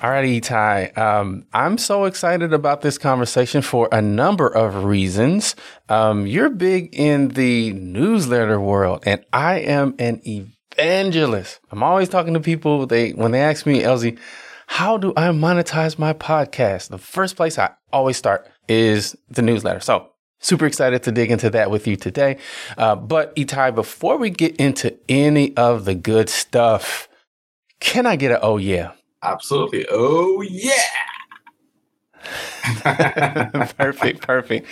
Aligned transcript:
All 0.00 0.10
right, 0.10 0.24
Itay. 0.24 0.96
Um, 0.96 1.44
I'm 1.52 1.76
so 1.76 2.04
excited 2.04 2.52
about 2.52 2.82
this 2.82 2.98
conversation 2.98 3.62
for 3.62 3.88
a 3.90 4.00
number 4.00 4.46
of 4.46 4.84
reasons. 4.84 5.56
Um, 5.88 6.24
you're 6.24 6.50
big 6.50 6.90
in 6.92 7.30
the 7.30 7.72
newsletter 7.72 8.60
world, 8.60 9.02
and 9.06 9.24
I 9.32 9.58
am 9.58 9.96
an 9.98 10.20
evangelist. 10.24 11.58
I'm 11.72 11.82
always 11.82 12.08
talking 12.08 12.34
to 12.34 12.40
people. 12.40 12.86
They 12.86 13.10
when 13.10 13.32
they 13.32 13.40
ask 13.40 13.66
me, 13.66 13.80
LZ, 13.80 14.16
how 14.68 14.98
do 14.98 15.12
I 15.16 15.30
monetize 15.30 15.98
my 15.98 16.12
podcast? 16.12 16.90
The 16.90 16.98
first 16.98 17.34
place 17.34 17.58
I 17.58 17.70
always 17.92 18.16
start 18.16 18.48
is 18.68 19.16
the 19.28 19.42
newsletter. 19.42 19.80
So 19.80 20.10
super 20.38 20.66
excited 20.66 21.02
to 21.02 21.10
dig 21.10 21.32
into 21.32 21.50
that 21.50 21.72
with 21.72 21.88
you 21.88 21.96
today. 21.96 22.38
Uh, 22.76 22.94
but 22.94 23.34
Itay, 23.34 23.74
before 23.74 24.16
we 24.16 24.30
get 24.30 24.54
into 24.58 24.96
any 25.08 25.56
of 25.56 25.86
the 25.86 25.96
good 25.96 26.28
stuff, 26.28 27.08
can 27.80 28.06
I 28.06 28.14
get 28.14 28.30
an 28.30 28.38
oh 28.42 28.58
yeah? 28.58 28.92
Absolutely. 29.22 29.86
Oh 29.90 30.42
yeah. 30.42 30.72
perfect, 33.78 34.22
perfect. 34.22 34.66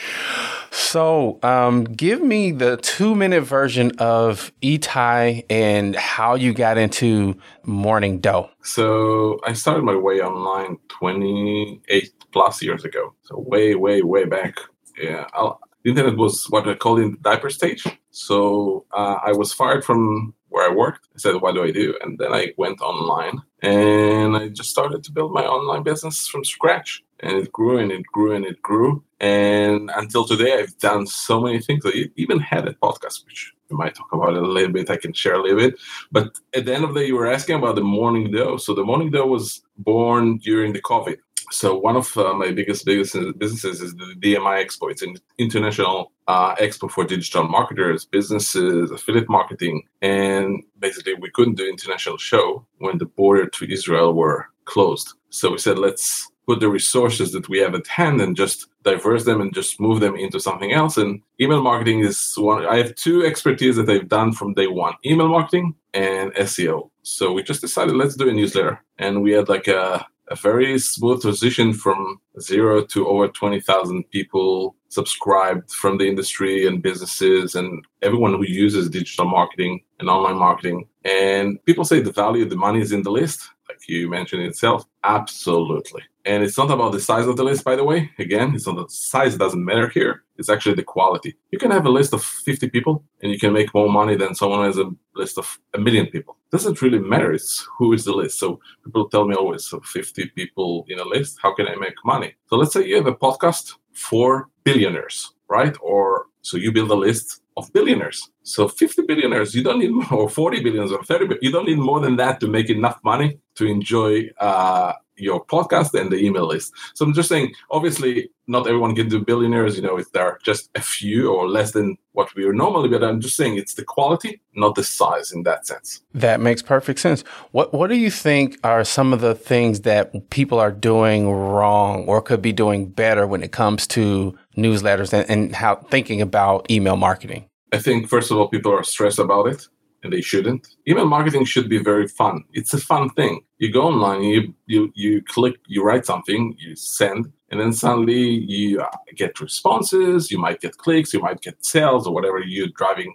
So, 0.71 1.39
um, 1.43 1.85
give 1.85 2.23
me 2.23 2.53
the 2.53 2.77
two 2.77 3.15
minute 3.15 3.43
version 3.43 3.93
of 3.99 4.53
Itay 4.63 5.45
and 5.49 5.97
how 5.97 6.35
you 6.35 6.53
got 6.53 6.77
into 6.77 7.37
Morning 7.65 8.21
Dough. 8.21 8.51
So 8.63 9.39
I 9.47 9.55
started 9.55 9.85
my 9.85 9.97
way 9.97 10.21
online 10.21 10.77
28 10.89 12.13
plus 12.33 12.63
years 12.63 12.85
ago. 12.85 13.15
So 13.23 13.39
way, 13.39 13.75
way, 13.75 14.03
way 14.03 14.25
back. 14.25 14.57
Yeah, 14.99 15.27
I'll, 15.33 15.61
the 15.83 15.91
internet 15.91 16.17
was 16.17 16.47
what 16.51 16.69
I 16.69 16.75
call 16.75 16.99
in 16.99 17.13
the 17.13 17.19
diaper 17.19 17.49
stage. 17.49 17.85
So 18.11 18.85
uh, 18.93 19.19
I 19.25 19.33
was 19.33 19.53
fired 19.53 19.85
from 19.85 20.35
where 20.57 20.71
I 20.71 20.75
worked. 20.75 21.07
I 21.15 21.19
said, 21.19 21.35
what 21.43 21.55
do 21.55 21.63
I 21.65 21.71
do? 21.71 21.95
And 22.01 22.19
then 22.19 22.33
I 22.33 22.55
went 22.57 22.81
online 22.81 23.43
and 23.61 24.35
I 24.35 24.49
just 24.49 24.71
started 24.71 25.05
to 25.05 25.13
build 25.13 25.31
my 25.35 25.45
online 25.45 25.83
business 25.83 26.27
from 26.27 26.45
scratch. 26.45 27.05
And 27.21 27.33
it 27.33 27.53
grew 27.53 27.77
and 27.79 27.93
it 27.93 28.07
grew 28.07 28.35
and 28.35 28.47
it 28.47 28.63
grew. 28.63 29.05
And 29.21 29.91
until 29.95 30.25
today, 30.25 30.55
I've 30.59 30.79
done 30.79 31.07
so 31.07 31.43
many 31.43 31.61
things. 31.61 31.85
I 31.85 32.11
even 32.17 32.39
had 32.39 32.67
a 32.67 32.73
podcast, 32.73 33.27
which 33.27 33.53
we 33.69 33.77
might 33.77 33.95
talk 33.95 34.11
about 34.13 34.35
it 34.35 34.43
a 34.43 34.47
little 34.57 34.73
bit. 34.73 34.91
I 34.91 34.97
can 34.97 35.13
share 35.13 35.35
a 35.35 35.43
little 35.43 35.59
bit. 35.59 35.75
But 36.11 36.39
at 36.55 36.65
the 36.65 36.75
end 36.75 36.85
of 36.85 36.95
the 36.95 37.01
day, 37.01 37.07
you 37.07 37.17
were 37.17 37.31
asking 37.31 37.57
about 37.57 37.75
the 37.75 37.83
Morning 37.83 38.31
Dough. 38.31 38.57
So 38.57 38.75
the 38.75 38.85
Morning 38.85 39.11
Dough 39.11 39.27
was 39.27 39.63
born 39.77 40.39
during 40.39 40.73
the 40.73 40.83
COVID. 40.83 41.19
So 41.51 41.79
one 41.79 41.97
of 41.97 42.17
uh, 42.17 42.35
my 42.35 42.51
biggest 42.51 42.85
biggest 42.85 43.15
businesses 43.39 43.81
is 43.81 43.95
the 43.95 44.15
DMI 44.19 44.65
Expo. 44.65 44.91
It's 44.91 45.03
an 45.03 45.17
international 45.39 46.13
uh, 46.29 46.55
expo 46.57 46.91
for 46.91 47.05
digital 47.05 47.45
marketers, 47.45 48.05
businesses, 48.05 48.91
affiliate 48.91 49.29
marketing, 49.29 49.83
and 50.03 50.63
basically 50.79 51.15
we 51.15 51.31
couldn't 51.31 51.55
do 51.55 51.69
international 51.69 52.19
show 52.19 52.67
when 52.79 52.99
the 52.99 53.07
border 53.07 53.47
to 53.47 53.73
Israel 53.73 54.13
were 54.13 54.47
closed. 54.65 55.15
So 55.31 55.53
we 55.53 55.59
said 55.59 55.79
let's 55.79 56.29
put 56.47 56.61
the 56.61 56.69
resources 56.69 57.33
that 57.33 57.49
we 57.49 57.59
have 57.59 57.75
at 57.75 57.87
hand 57.87 58.21
and 58.21 58.37
just 58.37 58.67
diverse 58.85 59.25
them 59.25 59.41
and 59.41 59.53
just 59.53 59.81
move 59.81 60.01
them 60.01 60.15
into 60.17 60.39
something 60.39 60.73
else. 60.73 60.97
And 60.97 61.21
email 61.41 61.63
marketing 61.63 62.01
is 62.01 62.35
one. 62.37 62.65
I 62.67 62.77
have 62.77 62.95
two 62.95 63.25
expertise 63.25 63.77
that 63.77 63.89
I've 63.89 64.09
done 64.09 64.33
from 64.33 64.55
day 64.55 64.67
one: 64.67 64.95
email 65.05 65.29
marketing 65.29 65.75
and 65.95 66.33
SEO. 66.35 66.91
So 67.03 67.33
we 67.33 67.43
just 67.43 67.61
decided 67.61 67.95
let's 67.95 68.17
do 68.17 68.29
a 68.29 68.33
newsletter, 68.33 68.83
and 68.99 69.23
we 69.23 69.33
had 69.33 69.49
like 69.49 69.69
a 69.69 70.07
a 70.29 70.37
very 70.37 70.79
smooth 70.79 71.23
transition 71.23 71.73
from 71.73 72.21
zero 72.41 72.85
to 72.85 73.07
over 73.09 73.29
20,000 73.29 74.05
people 74.11 74.77
subscribed 74.89 75.71
from 75.71 75.99
the 75.99 76.09
industry 76.09 76.67
and 76.67 76.83
businesses 76.83 77.55
and 77.55 77.85
everyone 78.03 78.33
who 78.33 78.45
uses 78.47 78.89
digital 78.89 79.27
marketing 79.27 79.83
and 80.01 80.09
online 80.09 80.37
marketing. 80.37 80.89
And 81.05 81.65
people 81.65 81.85
say 81.85 82.01
the 82.01 82.13
value 82.13 82.45
of 82.45 82.51
the 82.51 82.57
money 82.57 82.81
is 82.81 82.93
in 82.93 83.03
the 83.03 83.11
list, 83.11 83.49
like 83.69 83.79
you 83.89 84.09
mentioned 84.09 84.43
itself. 84.43 84.85
Absolutely. 85.05 86.03
And 86.27 86.43
it's 86.43 86.59
not 86.59 86.73
about 86.73 86.91
the 86.91 87.01
size 87.01 87.29
of 87.29 87.37
the 87.37 87.45
list, 87.45 87.63
by 87.63 87.77
the 87.77 87.85
way. 87.85 88.11
Again, 88.19 88.53
it's 88.55 88.67
not 88.67 88.77
the 88.77 88.87
size 88.89 89.37
doesn't 89.37 89.65
matter 89.65 89.89
here. 89.89 90.25
It's 90.37 90.51
actually 90.51 90.75
the 90.75 90.83
quality. 90.83 91.37
You 91.53 91.59
can 91.59 91.71
have 91.71 91.87
a 91.87 91.91
list 91.91 92.13
of 92.13 92.23
50 92.23 92.69
people 92.71 93.05
and 93.23 93.31
you 93.31 93.39
can 93.39 93.53
make 93.53 93.73
more 93.73 93.89
money 93.89 94.17
than 94.17 94.35
someone 94.35 94.67
has 94.67 94.77
a 94.77 94.91
list 95.15 95.39
of 95.39 95.59
a 95.73 95.79
million 95.79 96.07
people. 96.07 96.37
It 96.49 96.57
doesn't 96.57 96.83
really 96.83 96.99
matter. 96.99 97.33
It's 97.33 97.67
who 97.79 97.93
is 97.93 98.05
the 98.05 98.13
list. 98.13 98.41
So 98.41 98.59
people 98.85 99.09
tell 99.09 99.27
me 99.27 99.37
always, 99.37 99.65
so 99.65 99.79
50 99.81 100.27
people 100.35 100.85
in 100.89 100.99
a 100.99 101.05
list, 101.05 101.39
how 101.41 101.55
can 101.55 101.69
I 101.69 101.77
make 101.77 101.95
money? 102.05 102.35
So 102.49 102.57
let's 102.57 102.73
say 102.73 102.85
you 102.85 102.97
have 102.97 103.07
a 103.07 103.15
podcast 103.15 103.75
for 103.93 104.49
billionaires, 104.65 105.33
right? 105.49 105.77
Or 105.81 106.27
so 106.43 106.57
you 106.57 106.73
build 106.73 106.91
a 106.91 106.97
list 106.97 107.41
of 107.57 107.73
billionaires. 107.73 108.31
So 108.43 108.67
50 108.67 109.03
billionaires, 109.03 109.55
you 109.55 109.63
don't 109.63 109.79
need 109.79 109.93
more, 109.93 110.13
or 110.13 110.29
40 110.29 110.61
billions 110.61 110.91
or 110.91 111.05
30, 111.05 111.27
but 111.27 111.43
you 111.43 111.53
don't 111.53 111.67
need 111.67 111.79
more 111.79 112.01
than 112.01 112.17
that 112.17 112.41
to 112.41 112.49
make 112.49 112.69
enough 112.69 112.99
money 113.05 113.39
to 113.55 113.67
enjoy 113.67 114.29
uh, 114.41 114.93
your 115.17 115.45
podcast 115.45 115.99
and 115.99 116.11
the 116.11 116.17
email 116.17 116.47
list. 116.47 116.73
So 116.95 117.05
I'm 117.05 117.13
just 117.13 117.29
saying, 117.29 117.55
obviously, 117.71 118.31
not 118.47 118.67
everyone 118.67 118.95
can 118.95 119.09
do 119.09 119.25
billionaires. 119.25 119.77
You 119.77 119.83
know, 119.83 119.99
if 119.99 120.11
there 120.13 120.25
are 120.25 120.39
just 120.45 120.71
a 120.75 120.81
few 120.81 121.33
or 121.33 121.49
less 121.49 121.73
than 121.73 121.97
what 122.13 122.35
we 122.35 122.45
are 122.45 122.53
normally, 122.53 122.89
but 122.89 123.03
I'm 123.03 123.21
just 123.21 123.37
saying 123.37 123.57
it's 123.57 123.75
the 123.75 123.85
quality, 123.85 124.41
not 124.55 124.75
the 124.75 124.85
size 124.85 125.33
in 125.33 125.43
that 125.43 125.67
sense. 125.67 126.01
That 126.15 126.41
makes 126.41 126.63
perfect 126.63 127.01
sense. 127.01 127.23
What 127.53 127.73
What 127.75 127.89
do 127.89 127.97
you 127.97 128.11
think 128.11 128.59
are 128.65 128.85
some 128.85 129.13
of 129.13 129.21
the 129.21 129.35
things 129.35 129.83
that 129.83 130.31
people 130.31 130.59
are 130.59 130.73
doing 130.73 131.31
wrong 131.31 132.05
or 132.07 132.23
could 132.23 132.43
be 132.43 132.53
doing 132.53 132.87
better 132.89 133.27
when 133.27 133.43
it 133.43 133.53
comes 133.53 133.87
to 133.89 134.37
newsletters 134.57 135.13
and, 135.13 135.29
and 135.29 135.55
how 135.55 135.77
thinking 135.77 136.21
about 136.21 136.71
email 136.71 136.97
marketing? 136.97 137.47
I 137.73 137.79
think 137.79 138.09
first 138.09 138.31
of 138.31 138.39
all, 138.39 138.49
people 138.49 138.73
are 138.73 138.85
stressed 138.85 139.19
about 139.19 139.49
it 139.49 139.69
and 140.03 140.13
they 140.13 140.21
shouldn't. 140.21 140.69
Email 140.89 141.07
marketing 141.07 141.45
should 141.45 141.69
be 141.69 141.79
very 141.79 142.09
fun. 142.09 142.45
It's 142.53 142.75
a 142.75 142.79
fun 142.79 143.11
thing. 143.11 143.41
You 143.59 143.73
go 143.73 143.83
online, 143.83 144.23
you 144.23 144.55
you 144.67 144.93
you 144.95 145.23
click, 145.23 145.57
you 145.67 145.83
write 145.83 146.07
something, 146.07 146.55
you 146.59 146.77
send, 146.77 147.33
and 147.51 147.61
then 147.61 147.73
suddenly 147.73 148.21
you 148.21 148.81
uh, 148.81 148.89
get 149.15 149.41
responses. 149.41 150.31
You 150.31 150.39
might 150.39 150.61
get 150.61 150.77
clicks, 150.79 151.13
you 151.13 151.21
might 151.21 151.41
get 151.41 151.65
sales, 151.65 152.07
or 152.07 152.15
whatever 152.15 152.39
you're 152.39 152.69
driving 152.77 153.15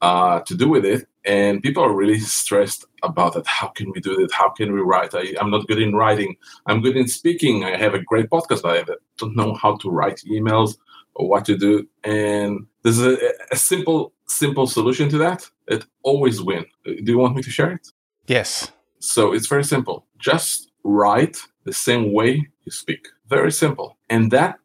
uh, 0.00 0.40
to 0.40 0.54
do 0.54 0.68
with 0.68 0.84
it. 0.84 1.06
And 1.24 1.62
people 1.62 1.82
are 1.82 1.94
really 1.94 2.18
stressed 2.40 2.84
about 3.02 3.34
that. 3.34 3.46
How 3.46 3.68
can 3.68 3.90
we 3.92 4.00
do 4.00 4.20
it? 4.20 4.32
How 4.32 4.50
can 4.50 4.72
we 4.72 4.80
write? 4.80 5.14
I, 5.14 5.34
I'm 5.40 5.50
not 5.50 5.66
good 5.66 5.80
in 5.80 5.94
writing. 5.94 6.36
I'm 6.66 6.80
good 6.82 6.96
in 6.96 7.08
speaking. 7.08 7.64
I 7.64 7.76
have 7.76 7.94
a 7.94 8.02
great 8.02 8.30
podcast, 8.30 8.62
but 8.62 8.78
I 8.90 8.94
don't 9.18 9.36
know 9.36 9.54
how 9.54 9.76
to 9.76 9.90
write 9.90 10.22
emails 10.30 10.76
or 11.14 11.28
what 11.28 11.44
to 11.46 11.56
do. 11.56 11.88
And 12.04 12.66
there's 12.82 13.00
a, 13.00 13.16
a 13.50 13.56
simple 13.56 14.12
simple 14.26 14.66
solution 14.66 15.08
to 15.10 15.18
that. 15.18 15.48
It 15.68 15.84
always 16.02 16.42
win. 16.42 16.64
Do 16.84 17.12
you 17.12 17.18
want 17.18 17.36
me 17.36 17.42
to 17.42 17.50
share 17.50 17.72
it? 17.72 17.88
Yes. 18.26 18.70
So 18.98 19.32
it's 19.32 19.46
very 19.46 19.64
simple. 19.64 20.06
Just 20.18 20.72
write 20.84 21.38
the 21.64 21.72
same 21.72 22.12
way 22.12 22.48
you 22.64 22.72
speak. 22.72 23.08
Very 23.28 23.52
simple. 23.52 23.96
And 24.08 24.30
that 24.30 24.58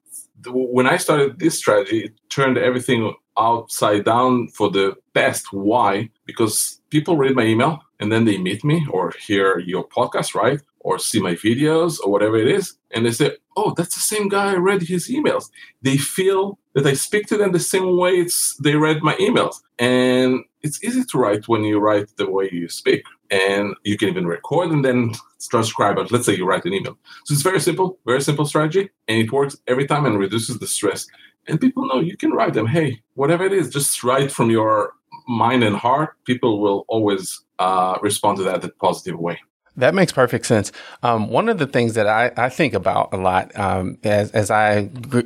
when 0.47 0.87
I 0.87 0.97
started 0.97 1.39
this 1.39 1.57
strategy, 1.57 2.05
it 2.05 2.13
turned 2.29 2.57
everything 2.57 3.13
upside 3.37 4.05
down 4.05 4.47
for 4.49 4.69
the 4.69 4.95
best. 5.13 5.53
Why? 5.53 6.09
Because 6.25 6.81
people 6.89 7.17
read 7.17 7.35
my 7.35 7.45
email 7.45 7.79
and 7.99 8.11
then 8.11 8.25
they 8.25 8.37
meet 8.37 8.63
me 8.63 8.85
or 8.91 9.13
hear 9.19 9.59
your 9.59 9.87
podcast, 9.87 10.35
right? 10.35 10.59
Or 10.83 10.99
see 10.99 11.19
my 11.19 11.35
videos 11.35 11.99
or 12.03 12.11
whatever 12.11 12.37
it 12.37 12.47
is, 12.47 12.75
and 12.91 13.05
they 13.05 13.11
say, 13.11 13.31
"Oh, 13.55 13.73
that's 13.75 13.95
the 13.95 14.01
same 14.01 14.27
guy. 14.29 14.51
I 14.51 14.55
read 14.55 14.81
his 14.81 15.09
emails." 15.09 15.49
They 15.81 15.97
feel 15.97 16.59
that 16.73 16.87
I 16.87 16.93
speak 16.93 17.27
to 17.27 17.37
them 17.37 17.51
the 17.51 17.59
same 17.59 17.97
way 17.97 18.13
it's 18.23 18.55
they 18.57 18.75
read 18.75 19.03
my 19.03 19.15
emails, 19.15 19.55
and 19.79 20.43
it's 20.61 20.83
easy 20.83 21.03
to 21.03 21.17
write 21.17 21.47
when 21.47 21.63
you 21.63 21.79
write 21.79 22.09
the 22.17 22.29
way 22.29 22.49
you 22.51 22.67
speak, 22.69 23.03
and 23.29 23.75
you 23.83 23.97
can 23.97 24.09
even 24.09 24.27
record 24.27 24.71
and 24.71 24.83
then 24.85 25.11
transcribe 25.49 25.97
it. 25.97 26.11
Let's 26.11 26.25
say 26.25 26.35
you 26.35 26.45
write 26.45 26.65
an 26.65 26.73
email, 26.73 26.97
so 27.25 27.33
it's 27.33 27.43
very 27.43 27.59
simple, 27.59 27.99
very 28.05 28.21
simple 28.21 28.45
strategy, 28.45 28.89
and 29.07 29.17
it 29.19 29.31
works 29.31 29.57
every 29.67 29.87
time 29.87 30.05
and 30.05 30.19
reduces 30.19 30.59
the 30.59 30.67
stress. 30.67 31.07
And 31.47 31.59
people 31.59 31.87
know 31.87 31.99
you 31.99 32.15
can 32.17 32.31
write 32.31 32.53
them. 32.53 32.67
Hey, 32.67 33.01
whatever 33.15 33.43
it 33.43 33.53
is, 33.53 33.69
just 33.69 34.03
write 34.03 34.31
from 34.31 34.51
your 34.51 34.93
mind 35.27 35.63
and 35.63 35.75
heart. 35.75 36.15
People 36.25 36.61
will 36.61 36.85
always 36.87 37.41
uh, 37.57 37.97
respond 38.01 38.37
to 38.37 38.43
that 38.43 38.63
in 38.63 38.69
a 38.69 38.73
positive 38.73 39.19
way. 39.19 39.39
That 39.77 39.95
makes 39.95 40.11
perfect 40.11 40.45
sense. 40.45 40.71
Um, 41.01 41.29
one 41.29 41.47
of 41.47 41.57
the 41.57 41.67
things 41.67 41.93
that 41.93 42.07
I, 42.07 42.31
I 42.35 42.49
think 42.49 42.73
about 42.73 43.13
a 43.13 43.17
lot 43.17 43.57
um, 43.57 43.97
as, 44.03 44.31
as 44.31 44.49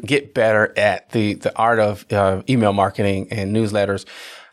get 0.06 0.33
better 0.33 0.74
at 0.77 1.09
the, 1.12 1.33
the 1.33 1.56
art 1.57 1.80
of 1.80 2.06
uh, 2.12 2.44
email 2.47 2.71
marketing 2.71 3.27
and 3.31 3.56
newsletters, 3.56 4.06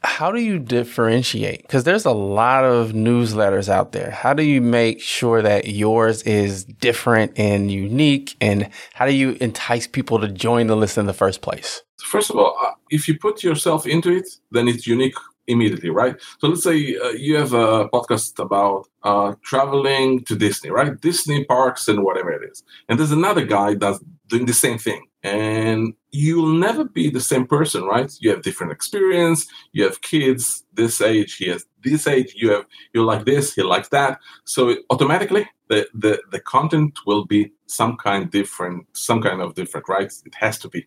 how 0.04 0.32
do 0.32 0.40
you 0.40 0.58
differentiate? 0.58 1.62
Because 1.62 1.84
there's 1.84 2.04
a 2.04 2.12
lot 2.12 2.64
of 2.64 2.92
newsletters 2.92 3.68
out 3.68 3.92
there. 3.92 4.10
How 4.10 4.32
do 4.34 4.42
you 4.42 4.60
make 4.60 5.00
sure 5.00 5.42
that 5.42 5.68
yours 5.68 6.22
is 6.22 6.64
different 6.64 7.38
and 7.38 7.70
unique? 7.70 8.36
And 8.40 8.70
how 8.94 9.06
do 9.06 9.12
you 9.12 9.36
entice 9.40 9.86
people 9.86 10.18
to 10.20 10.28
join 10.28 10.66
the 10.66 10.76
list 10.76 10.98
in 10.98 11.06
the 11.06 11.12
first 11.12 11.40
place? 11.40 11.82
First 12.02 12.30
of 12.30 12.36
all, 12.36 12.56
uh, 12.60 12.72
if 12.90 13.06
you 13.06 13.16
put 13.16 13.44
yourself 13.44 13.86
into 13.86 14.10
it, 14.10 14.28
then 14.50 14.66
it's 14.66 14.86
unique 14.86 15.14
immediately, 15.46 15.90
right? 15.90 16.16
So 16.38 16.48
let's 16.48 16.62
say 16.62 16.96
uh, 16.96 17.10
you 17.10 17.36
have 17.36 17.52
a 17.52 17.88
podcast 17.88 18.38
about 18.38 18.88
uh, 19.02 19.34
traveling 19.42 20.24
to 20.24 20.36
Disney, 20.36 20.70
right? 20.70 20.98
Disney 21.00 21.44
parks 21.44 21.88
and 21.88 22.02
whatever 22.02 22.32
it 22.32 22.48
is. 22.50 22.62
And 22.88 22.98
there's 22.98 23.12
another 23.12 23.44
guy 23.44 23.74
that's 23.74 24.00
doing 24.28 24.46
the 24.46 24.52
same 24.54 24.78
thing. 24.78 25.06
And 25.24 25.94
you'll 26.10 26.54
never 26.54 26.84
be 26.84 27.08
the 27.10 27.20
same 27.20 27.46
person, 27.46 27.84
right? 27.84 28.12
You 28.20 28.30
have 28.30 28.42
different 28.42 28.72
experience. 28.72 29.46
You 29.72 29.84
have 29.84 30.02
kids 30.02 30.64
this 30.72 31.00
age. 31.00 31.36
He 31.36 31.48
has 31.48 31.64
this 31.84 32.06
age. 32.06 32.34
You 32.36 32.50
have 32.50 32.64
you 32.92 33.04
like 33.04 33.24
this. 33.24 33.54
He 33.54 33.62
likes 33.62 33.88
that. 33.90 34.18
So 34.44 34.76
automatically, 34.90 35.48
the 35.68 35.86
the 35.94 36.20
the 36.32 36.40
content 36.40 36.98
will 37.06 37.24
be 37.24 37.52
some 37.66 37.96
kind 37.96 38.30
different, 38.30 38.86
some 38.94 39.22
kind 39.22 39.40
of 39.40 39.54
different, 39.54 39.88
right? 39.88 40.12
It 40.24 40.34
has 40.34 40.58
to 40.58 40.68
be. 40.68 40.86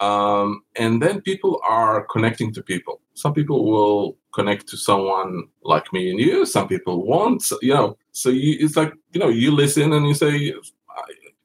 Um, 0.00 0.62
and 0.76 1.00
then 1.02 1.22
people 1.22 1.60
are 1.68 2.04
connecting 2.06 2.52
to 2.54 2.62
people. 2.62 3.00
Some 3.14 3.32
people 3.32 3.64
will 3.64 4.16
connect 4.34 4.68
to 4.68 4.76
someone 4.76 5.44
like 5.62 5.92
me 5.92 6.10
and 6.10 6.20
you. 6.20 6.44
Some 6.44 6.68
people 6.68 7.04
won't. 7.06 7.42
You 7.62 7.74
know, 7.74 7.98
so 8.12 8.28
you, 8.28 8.56
it's 8.60 8.76
like 8.76 8.92
you 9.12 9.20
know, 9.20 9.28
you 9.28 9.50
listen 9.50 9.92
and 9.92 10.06
you 10.06 10.14
say, 10.14 10.52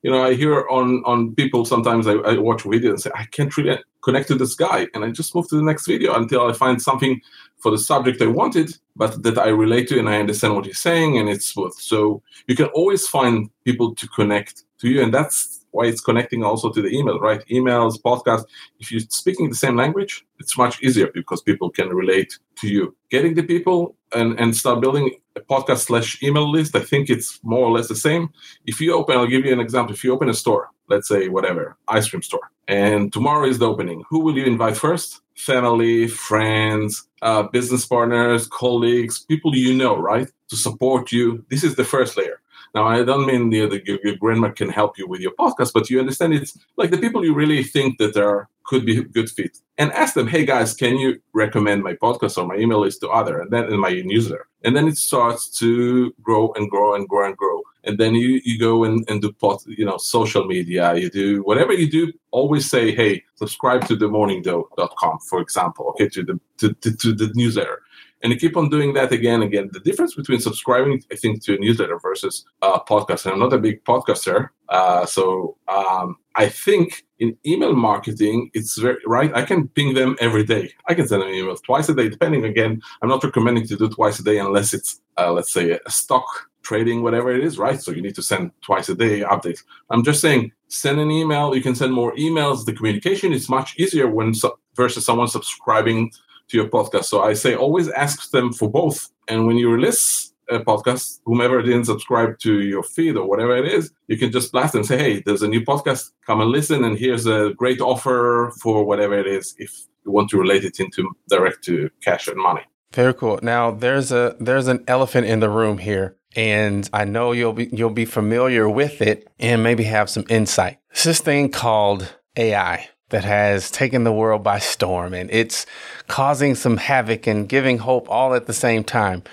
you 0.04 0.10
know, 0.10 0.24
I 0.24 0.34
hear 0.34 0.68
on 0.70 1.04
on 1.06 1.36
people 1.36 1.66
sometimes 1.66 2.08
I, 2.08 2.14
I 2.14 2.38
watch 2.38 2.64
video 2.64 2.90
and 2.90 3.00
say 3.00 3.12
I 3.16 3.26
can't 3.26 3.56
really 3.56 3.78
connect 4.02 4.28
to 4.30 4.36
this 4.36 4.56
guy, 4.56 4.88
and 4.94 5.06
I 5.06 5.12
just 5.12 5.36
move 5.36 5.48
to 5.50 5.56
the 5.56 5.64
next 5.64 5.86
video 5.88 6.16
until 6.16 6.48
I 6.48 6.54
find 6.54 6.82
something 6.82 7.22
for 7.60 7.72
the 7.72 7.78
subject 7.78 8.22
I 8.22 8.28
wanted, 8.28 8.76
but 8.96 9.22
that 9.22 9.38
I 9.38 9.50
relate 9.50 9.88
to 9.90 10.00
and 10.00 10.10
I 10.10 10.20
understand 10.20 10.56
what 10.56 10.66
he's 10.66 10.80
saying, 10.80 11.18
and 11.20 11.30
it's 11.30 11.46
smooth. 11.46 11.74
So 11.74 12.24
you 12.48 12.56
can 12.56 12.68
always 12.68 13.08
find 13.08 13.50
people 13.64 13.94
to 13.96 14.08
connect 14.08 14.64
to 14.80 14.90
you, 14.90 15.04
and 15.04 15.14
that's 15.14 15.61
why 15.72 15.86
it's 15.86 16.02
connecting 16.02 16.44
also 16.44 16.72
to 16.72 16.82
the 16.82 16.90
email, 16.90 17.20
right? 17.20 17.44
Emails, 17.50 18.02
podcasts. 18.02 18.46
If 18.80 18.92
you're 18.92 19.02
speaking 19.10 19.50
the 19.50 19.56
same 19.56 19.76
language, 19.76 20.26
it's 20.40 20.58
much 20.58 20.82
easier 20.84 21.10
because 21.14 21.42
people 21.42 21.70
can 21.70 21.90
relate 21.90 22.38
to 22.58 22.68
you. 22.68 22.96
Getting 23.10 23.36
the 23.36 23.44
people 23.44 23.96
and, 24.14 24.40
and 24.40 24.56
start 24.56 24.82
building 24.82 25.16
a 25.36 25.40
podcast 25.40 25.86
slash 25.86 26.22
email 26.22 26.50
list, 26.50 26.76
I 26.76 26.82
think 26.82 27.10
it's 27.10 27.40
more 27.44 27.66
or 27.66 27.72
less 27.72 27.88
the 27.88 27.96
same. 27.96 28.30
If 28.66 28.82
you 28.82 28.94
open, 28.94 29.18
I'll 29.18 29.28
give 29.28 29.46
you 29.46 29.54
an 29.54 29.60
example. 29.60 29.94
If 29.94 30.04
you 30.04 30.14
open 30.14 30.30
a 30.30 30.34
store, 30.34 30.70
let's 30.90 31.08
say 31.08 31.30
whatever, 31.30 31.78
ice 31.88 32.10
cream 32.10 32.22
store, 32.22 32.52
and 32.68 33.12
tomorrow 33.12 33.48
is 33.48 33.60
the 33.60 33.70
opening, 33.70 34.04
who 34.10 34.20
will 34.20 34.38
you 34.38 34.46
invite 34.46 34.78
first? 34.78 35.22
Family, 35.36 36.08
friends, 36.08 37.08
uh, 37.22 37.44
business 37.44 37.86
partners, 37.86 38.48
colleagues, 38.48 39.20
people 39.20 39.56
you 39.56 39.74
know, 39.74 39.98
right? 39.98 40.30
To 40.50 40.56
support 40.56 41.12
you. 41.12 41.46
This 41.50 41.64
is 41.64 41.76
the 41.76 41.84
first 41.84 42.18
layer. 42.18 42.42
Now, 42.74 42.88
I 42.88 43.04
don't 43.04 43.26
mean 43.26 43.50
the, 43.50 43.82
your, 43.86 44.16
grandma 44.16 44.50
can 44.52 44.70
help 44.70 44.98
you 44.98 45.08
with 45.08 45.20
your 45.20 45.34
podcast, 45.34 45.74
but 45.74 45.90
you 45.90 46.00
understand 46.00 46.34
it's 46.34 46.58
like 46.78 46.90
the 46.90 46.98
people 46.98 47.26
you 47.26 47.34
really 47.34 47.64
think 47.64 47.98
that 47.98 48.16
are 48.16 48.48
could 48.64 48.86
be 48.86 49.04
good 49.04 49.30
fit, 49.30 49.58
and 49.78 49.92
ask 49.92 50.14
them, 50.14 50.28
"Hey 50.28 50.46
guys, 50.46 50.74
can 50.74 50.98
you 50.98 51.20
recommend 51.34 51.84
my 51.84 51.94
podcast 51.94 52.38
or 52.38 52.48
my 52.48 52.56
email 52.56 52.80
list 52.80 53.02
to 53.02 53.10
other, 53.10 53.42
and 53.42 53.52
then 53.52 53.66
in 53.66 53.80
my 53.80 53.92
newsletter?" 54.06 54.48
And 54.64 54.76
then 54.76 54.88
it 54.88 54.98
starts 54.98 55.50
to 55.60 56.14
grow 56.22 56.54
and 56.56 56.70
grow 56.70 56.96
and 56.96 57.08
grow 57.10 57.28
and 57.28 57.36
grow. 57.36 57.62
And 57.84 57.98
then 57.98 58.16
you 58.16 58.40
you 58.46 58.58
go 58.60 58.84
and, 58.86 59.04
and 59.10 59.22
do 59.22 59.34
you 59.66 59.86
know 59.86 59.98
social 59.98 60.46
media, 60.46 60.96
you 60.96 61.10
do 61.10 61.42
whatever 61.44 61.74
you 61.74 61.90
do. 61.90 62.14
Always 62.32 62.70
say, 62.70 62.96
"Hey, 62.96 63.24
subscribe 63.36 63.86
to 63.88 63.96
the 63.96 64.08
morningdough.com, 64.08 65.20
for 65.30 65.42
example, 65.42 65.88
okay, 65.90 66.08
to 66.10 66.24
the 66.24 66.40
to, 66.60 66.74
to, 66.74 66.96
to 66.96 67.14
the 67.14 67.32
newsletter." 67.36 67.82
And 68.24 68.32
you 68.32 68.40
keep 68.40 68.58
on 68.58 68.70
doing 68.70 68.94
that 68.94 69.12
again 69.12 69.36
and 69.36 69.44
again. 69.44 69.70
The 69.72 69.80
difference 69.80 70.16
between 70.16 70.40
subscribing, 70.40 71.04
I 71.12 71.16
think, 71.16 71.44
to 71.44 71.56
a 71.56 71.58
newsletter 71.58 72.00
versus 72.00 72.46
a 72.62 72.80
podcast, 72.80 73.26
and 73.26 73.34
I'm 73.34 73.40
not 73.40 73.54
a 73.54 73.58
big 73.58 73.84
podcaster, 73.84 74.50
uh, 74.70 75.06
so 75.06 75.58
um, 75.68 76.18
I 76.36 76.48
think 76.48 77.04
in 77.20 77.38
email 77.46 77.74
marketing, 77.74 78.50
it's 78.54 78.78
very 78.78 78.98
right. 79.06 79.36
I 79.36 79.44
can 79.44 79.68
ping 79.68 79.94
them 79.94 80.16
every 80.20 80.44
day. 80.44 80.74
I 80.88 80.94
can 80.94 81.08
send 81.08 81.22
them 81.22 81.30
emails 81.30 81.62
twice 81.64 81.90
a 81.90 81.94
day, 81.94 82.10
depending. 82.10 82.46
Again, 82.46 82.82
I'm 83.02 83.10
not 83.10 83.24
recommending 83.24 83.68
to 83.68 83.76
do 83.76 83.90
twice 83.90 84.20
a 84.20 84.24
day 84.24 84.40
unless 84.40 84.74
it's, 84.74 85.02
uh, 85.18 85.32
let's 85.34 85.54
say, 85.54 85.78
a 85.86 85.92
stock 85.92 86.26
trading, 86.64 87.04
whatever 87.04 87.32
it 87.32 87.44
is, 87.44 87.58
right? 87.58 87.82
So 87.82 87.92
you 87.92 88.02
need 88.02 88.16
to 88.16 88.22
send 88.22 88.52
twice 88.62 88.88
a 88.88 88.96
day 88.96 89.22
updates. 89.22 89.64
I'm 89.90 90.04
just 90.04 90.22
saying, 90.22 90.52
send 90.70 91.00
an 91.00 91.12
email. 91.12 91.54
You 91.54 91.62
can 91.62 91.76
send 91.76 91.94
more 91.94 92.16
emails. 92.16 92.66
The 92.66 92.74
communication 92.74 93.34
is 93.34 93.50
much 93.50 93.78
easier 93.78 94.08
when 94.08 94.34
versus 94.76 95.06
someone 95.06 95.28
subscribing 95.28 96.12
to 96.52 96.58
your 96.58 96.68
podcast. 96.68 97.06
So 97.06 97.22
I 97.22 97.34
say 97.34 97.56
always 97.56 97.90
ask 97.90 98.32
them 98.32 98.54
for 98.54 98.70
both. 98.70 99.10
And 99.28 99.48
when 99.48 99.58
you 99.58 99.70
release 99.70 100.34
a 100.50 100.60
podcast, 100.60 101.20
whomever 101.26 101.62
didn't 101.62 101.86
subscribe 101.86 102.38
to 102.40 102.62
your 102.62 102.84
feed 102.84 103.16
or 103.16 103.28
whatever 103.28 103.56
it 103.58 103.72
is, 103.72 103.92
you 104.08 104.18
can 104.18 104.32
just 104.32 104.52
blast 104.52 104.76
and 104.76 104.86
say, 104.86 104.98
hey, 104.98 105.24
there's 105.26 105.42
a 105.42 105.48
new 105.48 105.62
podcast. 105.62 106.12
Come 106.26 106.42
and 106.42 106.52
listen. 106.52 106.84
And 106.84 106.98
here's 106.98 107.26
a 107.26 107.54
great 107.56 107.82
offer 107.82 108.52
for 108.62 108.84
whatever 108.84 109.18
it 109.18 109.28
is 109.28 109.56
if 109.58 109.72
you 110.06 110.12
want 110.12 110.30
to 110.30 110.38
relate 110.38 110.66
it 110.66 110.80
into 110.80 111.10
direct 111.30 111.64
to 111.66 111.90
cash 112.04 112.28
and 112.28 112.38
money. 112.38 112.62
Very 112.94 113.14
cool. 113.14 113.40
Now 113.42 113.72
there's 113.72 114.12
a 114.12 114.36
there's 114.40 114.68
an 114.68 114.84
elephant 114.86 115.26
in 115.26 115.40
the 115.40 115.50
room 115.50 115.78
here, 115.78 116.18
and 116.36 116.90
I 116.92 117.06
know 117.06 117.32
you'll 117.32 117.54
be 117.54 117.70
you'll 117.72 117.90
be 117.90 118.04
familiar 118.04 118.68
with 118.68 119.02
it 119.02 119.30
and 119.40 119.64
maybe 119.64 119.86
have 119.86 120.10
some 120.10 120.26
insight. 120.28 120.80
It's 120.90 121.06
this 121.06 121.22
thing 121.22 121.52
called 121.52 122.14
AI 122.36 122.90
that 123.12 123.24
has 123.24 123.72
taken 123.72 124.04
the 124.04 124.12
world 124.12 124.44
by 124.44 124.60
storm 124.60 125.14
and 125.14 125.30
it's 125.32 125.66
causing 126.08 126.56
some 126.56 126.78
havoc 126.78 127.28
and 127.28 127.48
giving 127.48 127.78
hope 127.78 128.10
all 128.10 128.34
at 128.34 128.48
the 128.48 128.54
same 128.54 128.84
time. 128.84 129.24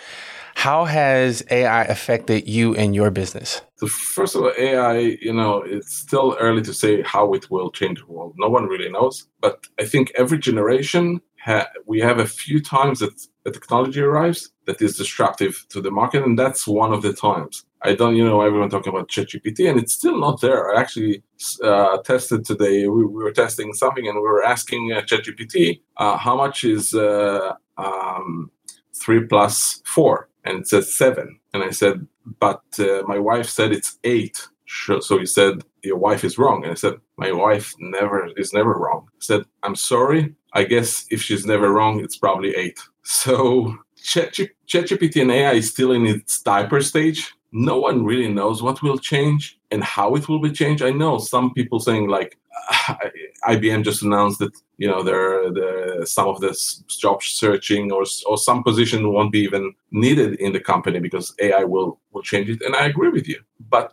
How 0.54 0.87
has 0.87 1.44
AI 1.52 1.85
affected 1.85 2.49
you 2.49 2.75
and 2.75 2.92
your 2.92 3.12
business? 3.12 3.61
First 3.87 4.35
of 4.35 4.42
all, 4.42 4.52
AI, 4.58 5.16
you 5.20 5.32
know, 5.32 5.62
it's 5.62 5.97
still 5.97 6.37
early 6.40 6.62
to 6.62 6.75
say 6.75 7.00
how 7.02 7.32
it 7.35 7.49
will 7.49 7.70
change 7.70 8.00
the 8.00 8.12
world. 8.12 8.35
No 8.38 8.49
one 8.49 8.66
really 8.66 8.90
knows. 8.90 9.28
But 9.40 9.68
I 9.78 9.85
think 9.85 10.11
every 10.16 10.38
generation, 10.38 11.20
ha- 11.40 11.68
we 11.87 12.00
have 12.00 12.18
a 12.18 12.26
few 12.26 12.61
times 12.61 12.99
that 12.99 13.14
the 13.44 13.52
technology 13.52 14.00
arrives 14.00 14.50
that 14.66 14.82
is 14.82 14.97
disruptive 14.97 15.64
to 15.68 15.80
the 15.80 15.92
market, 15.92 16.25
and 16.25 16.37
that's 16.37 16.66
one 16.66 16.92
of 16.92 17.02
the 17.02 17.12
times. 17.12 17.64
I 17.82 17.94
don't, 17.94 18.16
you 18.16 18.25
know, 18.25 18.40
everyone 18.40 18.70
talking 18.70 18.92
about 18.92 19.08
ChatGPT, 19.08 19.70
and 19.70 19.78
it's 19.78 19.94
still 19.94 20.18
not 20.18 20.40
there. 20.40 20.75
I 20.75 20.80
actually 20.80 21.23
uh, 21.62 21.99
tested 21.99 22.44
today. 22.44 22.88
We, 22.88 23.04
we, 23.04 23.23
were 23.23 23.32
testing 23.32 23.73
something, 23.73 24.06
and 24.06 24.16
we 24.16 24.23
were 24.23 24.44
asking 24.44 24.92
uh, 24.92 25.02
ChatGPT 25.02 25.80
uh, 25.97 26.16
how 26.16 26.37
much 26.37 26.64
is 26.64 26.94
uh, 26.94 27.52
um, 27.76 28.50
three 28.94 29.25
plus 29.26 29.80
four, 29.85 30.28
and 30.44 30.58
it 30.58 30.68
says 30.68 30.97
seven. 30.97 31.38
And 31.54 31.62
I 31.62 31.70
said, 31.70 32.06
but 32.40 32.62
uh, 32.78 33.02
my 33.06 33.18
wife 33.18 33.49
said 33.49 33.73
it's 33.73 33.99
eight. 34.04 34.47
So 35.00 35.18
he 35.18 35.25
said, 35.25 35.62
your 35.82 35.97
wife 35.97 36.25
is 36.25 36.37
wrong. 36.37 36.62
And 36.62 36.73
I 36.73 36.75
said, 36.75 36.94
my 37.16 37.32
wife 37.32 37.75
never 37.78 38.28
is 38.37 38.52
never 38.52 38.75
wrong. 38.75 39.06
I 39.14 39.18
said, 39.20 39.44
I'm 39.62 39.75
sorry. 39.75 40.35
I 40.52 40.64
guess 40.64 41.06
if 41.11 41.23
she's 41.23 41.47
never 41.47 41.73
wrong, 41.73 42.00
it's 42.00 42.16
probably 42.16 42.54
eight. 42.54 42.78
So 43.11 43.75
ChatGPT 44.02 45.23
and 45.23 45.30
AI 45.30 45.54
is 45.54 45.70
still 45.70 45.92
in 45.92 46.04
its 46.04 46.42
diaper 46.42 46.82
stage 46.82 47.32
no 47.52 47.78
one 47.78 48.05
really 48.05 48.28
knows 48.28 48.62
what 48.62 48.83
will 48.83 48.99
change 48.99 49.59
and 49.71 49.83
how 49.83 50.14
it 50.14 50.28
will 50.28 50.40
be 50.40 50.52
changed. 50.52 50.83
I 50.83 50.90
know 50.90 51.19
some 51.19 51.52
people 51.55 51.81
saying 51.81 52.09
like 52.09 52.38
IBM 53.49 53.85
just 53.85 54.02
announced 54.02 54.38
that 54.40 54.52
you 54.76 54.88
know 54.88 55.02
there 55.02 55.50
the 55.50 56.07
some 56.07 56.28
of 56.28 56.40
this 56.40 56.83
job 57.00 57.23
searching 57.23 57.93
or 57.93 58.05
or 58.26 58.37
some 58.37 58.62
position 58.62 59.12
won't 59.12 59.33
be 59.33 59.40
even 59.40 59.75
needed 59.90 60.35
in 60.40 60.52
the 60.52 60.61
company 60.61 60.99
because 60.99 61.35
AI 61.40 61.64
will 61.64 61.99
will 62.12 62.23
change 62.23 62.49
it. 62.50 62.62
And 62.62 62.75
I 62.76 62.87
agree 62.87 63.11
with 63.11 63.28
you, 63.28 63.40
but 63.71 63.93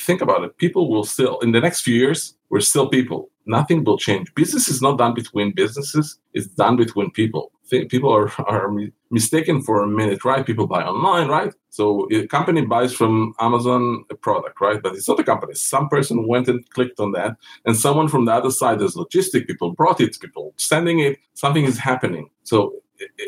think 0.00 0.20
about 0.20 0.44
it. 0.44 0.56
People 0.58 0.90
will 0.90 1.04
still 1.04 1.38
in 1.40 1.52
the 1.52 1.60
next 1.60 1.82
few 1.82 1.94
years 1.94 2.34
we're 2.50 2.60
still 2.60 2.88
people. 2.88 3.30
Nothing 3.46 3.84
will 3.84 3.98
change. 3.98 4.32
Business 4.34 4.68
is 4.68 4.80
not 4.80 4.96
done 4.96 5.14
between 5.14 5.52
businesses; 5.54 6.18
it's 6.32 6.46
done 6.46 6.76
between 6.76 7.10
people. 7.10 7.52
People 7.70 8.12
are, 8.12 8.30
are 8.42 8.70
mistaken 9.10 9.62
for 9.62 9.82
a 9.82 9.86
minute, 9.86 10.24
right? 10.24 10.44
People 10.44 10.66
buy 10.66 10.82
online, 10.82 11.28
right? 11.28 11.52
So 11.70 12.06
a 12.12 12.26
company 12.26 12.64
buys 12.64 12.92
from 12.92 13.34
Amazon 13.40 14.04
a 14.10 14.14
product, 14.14 14.60
right? 14.60 14.82
But 14.82 14.94
it's 14.94 15.08
not 15.08 15.20
a 15.20 15.24
company. 15.24 15.54
Some 15.54 15.88
person 15.88 16.26
went 16.26 16.48
and 16.48 16.68
clicked 16.70 17.00
on 17.00 17.12
that, 17.12 17.36
and 17.64 17.76
someone 17.76 18.08
from 18.08 18.24
the 18.26 18.32
other 18.32 18.50
side, 18.50 18.78
there's 18.78 18.94
logistic 18.96 19.46
people 19.46 19.72
brought 19.72 20.00
it, 20.00 20.18
people 20.20 20.54
sending 20.56 21.00
it. 21.00 21.18
Something 21.34 21.64
is 21.64 21.78
happening. 21.78 22.30
So 22.44 22.74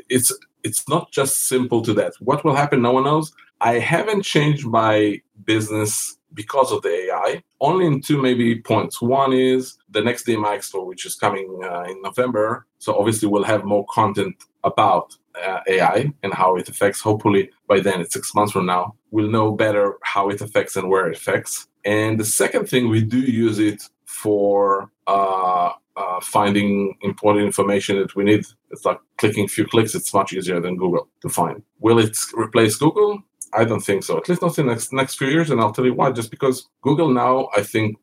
it's 0.08 0.32
it's 0.62 0.88
not 0.88 1.12
just 1.12 1.48
simple 1.48 1.80
to 1.82 1.94
that. 1.94 2.14
What 2.20 2.44
will 2.44 2.54
happen? 2.54 2.82
No 2.82 2.92
one 2.92 3.04
knows. 3.04 3.32
I 3.60 3.78
haven't 3.78 4.22
changed 4.22 4.66
my 4.66 5.20
business 5.44 6.18
because 6.34 6.70
of 6.70 6.82
the 6.82 6.90
AI. 7.06 7.42
Only 7.60 7.86
in 7.86 8.02
two 8.02 8.20
maybe 8.20 8.60
points. 8.60 9.00
One 9.00 9.32
is 9.32 9.78
the 9.88 10.02
next 10.02 10.26
DMI 10.26 10.58
Expo, 10.58 10.86
which 10.86 11.06
is 11.06 11.14
coming 11.14 11.60
uh, 11.64 11.84
in 11.88 12.02
November. 12.02 12.66
So 12.78 12.94
obviously 12.98 13.28
we'll 13.28 13.44
have 13.44 13.64
more 13.64 13.86
content 13.86 14.36
about 14.62 15.16
uh, 15.42 15.60
AI 15.68 16.12
and 16.22 16.34
how 16.34 16.56
it 16.56 16.68
affects. 16.68 17.00
Hopefully 17.00 17.50
by 17.66 17.80
then, 17.80 18.00
it's 18.00 18.12
six 18.12 18.34
months 18.34 18.52
from 18.52 18.66
now, 18.66 18.94
we'll 19.10 19.30
know 19.30 19.52
better 19.52 19.96
how 20.02 20.28
it 20.28 20.40
affects 20.40 20.76
and 20.76 20.88
where 20.88 21.08
it 21.08 21.16
affects. 21.16 21.68
And 21.84 22.18
the 22.18 22.24
second 22.24 22.68
thing, 22.68 22.88
we 22.88 23.02
do 23.02 23.18
use 23.18 23.58
it 23.58 23.82
for 24.04 24.90
uh, 25.06 25.72
uh, 25.96 26.20
finding 26.20 26.96
important 27.02 27.46
information 27.46 27.98
that 27.98 28.14
we 28.14 28.24
need. 28.24 28.44
It's 28.70 28.84
like 28.84 28.98
clicking 29.18 29.44
a 29.44 29.48
few 29.48 29.66
clicks. 29.66 29.94
It's 29.94 30.12
much 30.12 30.32
easier 30.32 30.60
than 30.60 30.76
Google 30.76 31.08
to 31.22 31.28
find. 31.28 31.62
Will 31.80 31.98
it 31.98 32.16
replace 32.34 32.76
Google? 32.76 33.22
I 33.54 33.64
don't 33.64 33.80
think 33.80 34.04
so. 34.04 34.16
At 34.16 34.28
least 34.28 34.42
not 34.42 34.58
in 34.58 34.66
the 34.66 34.72
next, 34.72 34.92
next 34.92 35.16
few 35.16 35.28
years. 35.28 35.50
And 35.50 35.60
I'll 35.60 35.72
tell 35.72 35.84
you 35.84 35.94
why. 35.94 36.10
Just 36.12 36.30
because 36.30 36.68
Google 36.82 37.10
now, 37.10 37.48
I 37.56 37.62
think, 37.62 37.96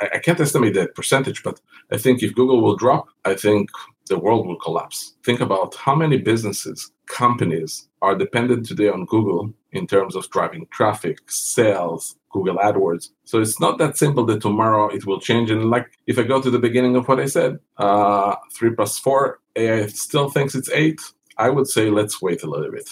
I, 0.00 0.08
I 0.14 0.18
can't 0.18 0.40
estimate 0.40 0.74
that 0.74 0.94
percentage, 0.94 1.42
but 1.42 1.60
I 1.92 1.96
think 1.96 2.22
if 2.22 2.34
Google 2.34 2.62
will 2.62 2.76
drop, 2.76 3.08
I 3.24 3.34
think 3.34 3.70
the 4.08 4.18
world 4.18 4.46
will 4.46 4.56
collapse. 4.56 5.14
Think 5.24 5.40
about 5.40 5.74
how 5.74 5.94
many 5.94 6.18
businesses, 6.18 6.90
companies 7.06 7.88
are 8.02 8.14
dependent 8.16 8.66
today 8.66 8.88
on 8.88 9.04
Google 9.06 9.52
in 9.72 9.86
terms 9.86 10.16
of 10.16 10.28
driving 10.30 10.66
traffic, 10.70 11.18
sales, 11.30 12.16
Google 12.30 12.56
AdWords. 12.56 13.10
So 13.24 13.40
it's 13.40 13.60
not 13.60 13.78
that 13.78 13.96
simple 13.96 14.24
that 14.26 14.42
tomorrow 14.42 14.88
it 14.88 15.06
will 15.06 15.20
change. 15.20 15.50
And 15.50 15.70
like 15.70 15.90
if 16.06 16.18
I 16.18 16.22
go 16.22 16.40
to 16.40 16.50
the 16.50 16.58
beginning 16.58 16.96
of 16.96 17.08
what 17.08 17.20
I 17.20 17.26
said, 17.26 17.58
uh, 17.76 18.36
three 18.52 18.70
plus 18.70 18.98
four, 18.98 19.40
AI 19.56 19.86
still 19.86 20.30
thinks 20.30 20.54
it's 20.54 20.70
eight. 20.70 21.00
I 21.36 21.50
would 21.50 21.66
say 21.66 21.90
let's 21.90 22.20
wait 22.20 22.42
a 22.42 22.50
little 22.50 22.70
bit. 22.70 22.88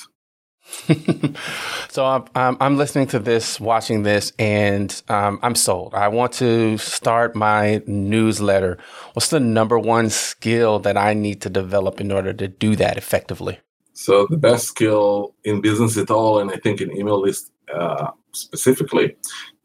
so 1.88 2.04
I'm, 2.34 2.56
I'm, 2.60 2.76
listening 2.76 3.06
to 3.08 3.18
this, 3.18 3.58
watching 3.58 4.02
this, 4.02 4.32
and 4.38 5.02
um, 5.08 5.38
I'm 5.42 5.54
sold. 5.54 5.94
I 5.94 6.08
want 6.08 6.32
to 6.34 6.76
start 6.78 7.34
my 7.34 7.82
newsletter. 7.86 8.78
What's 9.14 9.30
the 9.30 9.40
number 9.40 9.78
one 9.78 10.10
skill 10.10 10.78
that 10.80 10.96
I 10.96 11.14
need 11.14 11.40
to 11.42 11.50
develop 11.50 12.00
in 12.00 12.12
order 12.12 12.32
to 12.34 12.48
do 12.48 12.76
that 12.76 12.98
effectively? 12.98 13.58
So 13.94 14.26
the 14.28 14.36
best 14.36 14.66
skill 14.66 15.34
in 15.44 15.60
business 15.60 15.96
at 15.96 16.10
all, 16.10 16.38
and 16.38 16.50
I 16.50 16.56
think 16.56 16.80
in 16.80 16.94
email 16.96 17.20
list 17.20 17.50
uh, 17.74 18.10
specifically. 18.32 19.16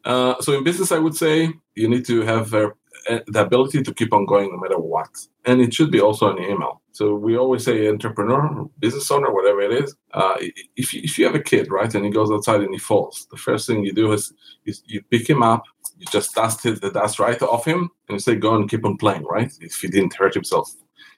Uh, 0.05 0.35
so 0.41 0.57
in 0.57 0.63
business, 0.63 0.91
I 0.91 0.99
would 0.99 1.15
say 1.15 1.53
you 1.75 1.87
need 1.87 2.05
to 2.05 2.21
have 2.21 2.53
uh, 2.53 2.69
the 3.07 3.41
ability 3.41 3.83
to 3.83 3.93
keep 3.93 4.13
on 4.13 4.25
going 4.25 4.49
no 4.51 4.57
matter 4.57 4.79
what, 4.79 5.09
and 5.45 5.61
it 5.61 5.73
should 5.73 5.91
be 5.91 6.01
also 6.01 6.35
in 6.35 6.43
email. 6.43 6.81
So 6.91 7.15
we 7.15 7.37
always 7.37 7.65
say 7.65 7.87
entrepreneur, 7.87 8.69
business 8.79 9.09
owner, 9.09 9.33
whatever 9.33 9.61
it 9.61 9.71
is. 9.83 9.95
Uh, 10.13 10.35
if 10.75 10.93
you, 10.93 11.01
if 11.03 11.17
you 11.17 11.25
have 11.25 11.33
a 11.33 11.39
kid, 11.39 11.71
right, 11.71 11.93
and 11.93 12.05
he 12.05 12.11
goes 12.11 12.31
outside 12.31 12.61
and 12.61 12.71
he 12.71 12.77
falls, 12.77 13.27
the 13.31 13.37
first 13.37 13.65
thing 13.67 13.83
you 13.83 13.93
do 13.93 14.11
is, 14.13 14.31
is 14.65 14.83
you 14.85 15.01
pick 15.09 15.27
him 15.27 15.41
up, 15.41 15.63
you 15.97 16.05
just 16.11 16.35
dust 16.35 16.63
the 16.63 16.91
dust 16.91 17.19
right 17.19 17.41
off 17.41 17.65
him, 17.65 17.89
and 18.07 18.15
you 18.15 18.19
say, 18.19 18.35
"Go 18.35 18.55
and 18.55 18.69
keep 18.69 18.85
on 18.85 18.97
playing," 18.97 19.23
right? 19.23 19.51
If 19.59 19.75
he 19.81 19.87
didn't 19.87 20.15
hurt 20.15 20.33
himself. 20.33 20.71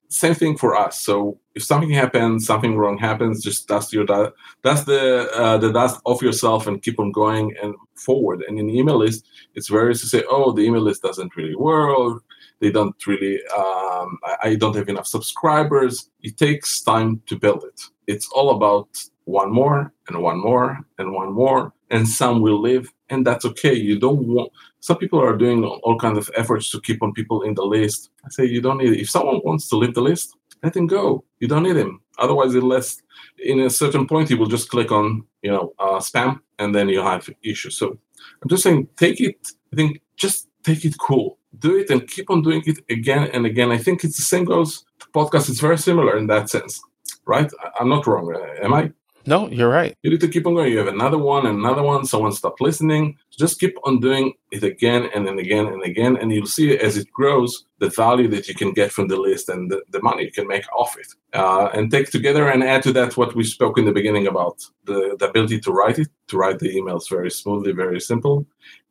Same 0.07 0.35
thing 0.35 0.55
for 0.57 0.75
us. 0.75 1.01
So 1.01 1.39
if 1.55 1.63
something 1.63 1.89
happens, 1.89 2.45
something 2.45 2.77
wrong 2.77 2.97
happens, 2.97 3.43
just 3.43 3.67
dust 3.67 3.91
your 3.91 4.05
dust, 4.05 4.85
the 4.85 5.29
uh, 5.33 5.57
the 5.57 5.71
dust 5.71 5.99
off 6.05 6.21
yourself 6.21 6.67
and 6.67 6.81
keep 6.81 6.99
on 6.99 7.11
going 7.11 7.55
and 7.61 7.73
forward. 7.95 8.43
And 8.47 8.59
in 8.59 8.67
the 8.67 8.77
email 8.77 8.97
list, 8.97 9.25
it's 9.55 9.69
very 9.69 9.93
to 9.93 10.07
say, 10.07 10.23
"Oh, 10.29 10.51
the 10.51 10.61
email 10.61 10.81
list 10.81 11.01
doesn't 11.01 11.35
really 11.35 11.55
work." 11.55 12.23
They 12.61 12.71
don't 12.71 12.95
really 13.07 13.39
um, 13.57 14.17
I, 14.43 14.55
don't 14.55 14.75
have 14.75 14.89
enough 14.89 15.07
subscribers. 15.07 16.09
It 16.21 16.37
takes 16.37 16.81
time 16.81 17.21
to 17.27 17.37
build 17.37 17.63
it. 17.63 17.81
It's 18.07 18.29
all 18.31 18.51
about 18.51 18.89
one 19.25 19.51
more 19.51 19.91
and 20.07 20.21
one 20.21 20.39
more 20.39 20.79
and 20.97 21.11
one 21.11 21.33
more 21.33 21.73
and 21.89 22.07
some 22.07 22.41
will 22.41 22.61
live 22.61 22.91
and 23.09 23.25
that's 23.25 23.45
okay. 23.45 23.73
You 23.73 23.99
don't 23.99 24.27
want 24.27 24.51
some 24.79 24.97
people 24.97 25.19
are 25.19 25.35
doing 25.35 25.63
all 25.63 25.97
kinds 25.97 26.17
of 26.17 26.29
efforts 26.35 26.69
to 26.71 26.81
keep 26.81 27.01
on 27.01 27.13
people 27.13 27.41
in 27.41 27.55
the 27.55 27.63
list. 27.63 28.09
I 28.23 28.29
say 28.29 28.45
you 28.45 28.61
don't 28.61 28.77
need 28.77 28.93
it. 28.93 29.01
If 29.01 29.09
someone 29.09 29.41
wants 29.43 29.67
to 29.69 29.77
leave 29.77 29.95
the 29.95 30.01
list 30.01 30.35
let 30.63 30.75
him 30.75 30.87
go. 30.87 31.23
You 31.39 31.47
don't 31.47 31.63
need 31.63 31.77
him 31.77 32.01
otherwise 32.17 32.55
unless 32.55 33.01
in 33.37 33.59
a 33.61 33.69
certain 33.69 34.07
point 34.07 34.29
he 34.29 34.35
will 34.35 34.47
just 34.47 34.69
click 34.69 34.91
on 34.91 35.23
you 35.43 35.51
know 35.51 35.73
uh, 35.79 35.99
spam 35.99 36.39
and 36.59 36.73
then 36.73 36.89
you 36.89 37.01
have 37.01 37.29
issues. 37.43 37.77
So 37.77 37.97
i'm 38.41 38.49
just 38.49 38.63
saying 38.63 38.87
take 38.97 39.19
it 39.21 39.39
i 39.71 39.75
think 39.75 40.01
just 40.17 40.47
take 40.63 40.83
it 40.85 40.95
cool 40.97 41.37
do 41.59 41.77
it 41.77 41.89
and 41.89 42.07
keep 42.07 42.29
on 42.29 42.41
doing 42.41 42.63
it 42.65 42.79
again 42.89 43.29
and 43.33 43.45
again. 43.45 43.71
I 43.71 43.77
think 43.77 44.03
it's 44.03 44.17
the 44.17 44.23
same 44.23 44.45
goes 44.45 44.83
to 44.99 45.07
podcast. 45.07 45.49
It's 45.49 45.59
very 45.59 45.77
similar 45.77 46.17
in 46.17 46.27
that 46.27 46.49
sense, 46.49 46.81
right? 47.25 47.51
I'm 47.79 47.89
not 47.89 48.07
wrong, 48.07 48.33
am 48.61 48.73
I? 48.73 48.91
No, 49.27 49.49
you're 49.49 49.69
right. 49.69 49.97
You 50.03 50.11
need 50.11 50.21
to 50.21 50.27
keep 50.27 50.45
on 50.45 50.53
going. 50.53 50.71
You 50.71 50.77
have 50.77 50.87
another 50.87 51.17
one 51.17 51.47
another 51.47 51.81
one. 51.81 52.05
Someone 52.05 52.31
stop 52.31 52.61
listening. 52.61 53.17
Just 53.31 53.59
keep 53.59 53.75
on 53.83 53.99
doing 53.99 54.33
it 54.51 54.63
again 54.63 55.09
and 55.15 55.25
then 55.25 55.39
again 55.39 55.65
and 55.65 55.83
again. 55.83 56.15
And 56.15 56.31
you'll 56.31 56.45
see 56.45 56.77
as 56.77 56.95
it 56.95 57.11
grows, 57.11 57.65
the 57.79 57.89
value 57.89 58.27
that 58.29 58.47
you 58.47 58.53
can 58.53 58.71
get 58.71 58.91
from 58.91 59.07
the 59.07 59.17
list 59.17 59.49
and 59.49 59.71
the, 59.71 59.81
the 59.89 60.01
money 60.01 60.25
you 60.25 60.31
can 60.31 60.47
make 60.47 60.71
off 60.73 60.95
it. 60.99 61.07
Uh, 61.33 61.69
and 61.73 61.89
take 61.89 62.11
together 62.11 62.49
and 62.49 62.63
add 62.63 62.83
to 62.83 62.93
that 62.93 63.17
what 63.17 63.35
we 63.35 63.43
spoke 63.43 63.79
in 63.79 63.85
the 63.85 63.91
beginning 63.91 64.27
about 64.27 64.63
the, 64.85 65.15
the 65.19 65.27
ability 65.27 65.59
to 65.61 65.71
write 65.71 65.97
it, 65.97 66.09
to 66.27 66.37
write 66.37 66.59
the 66.59 66.75
emails 66.75 67.09
very 67.09 67.31
smoothly, 67.31 67.71
very 67.71 67.99
simple. 67.99 68.45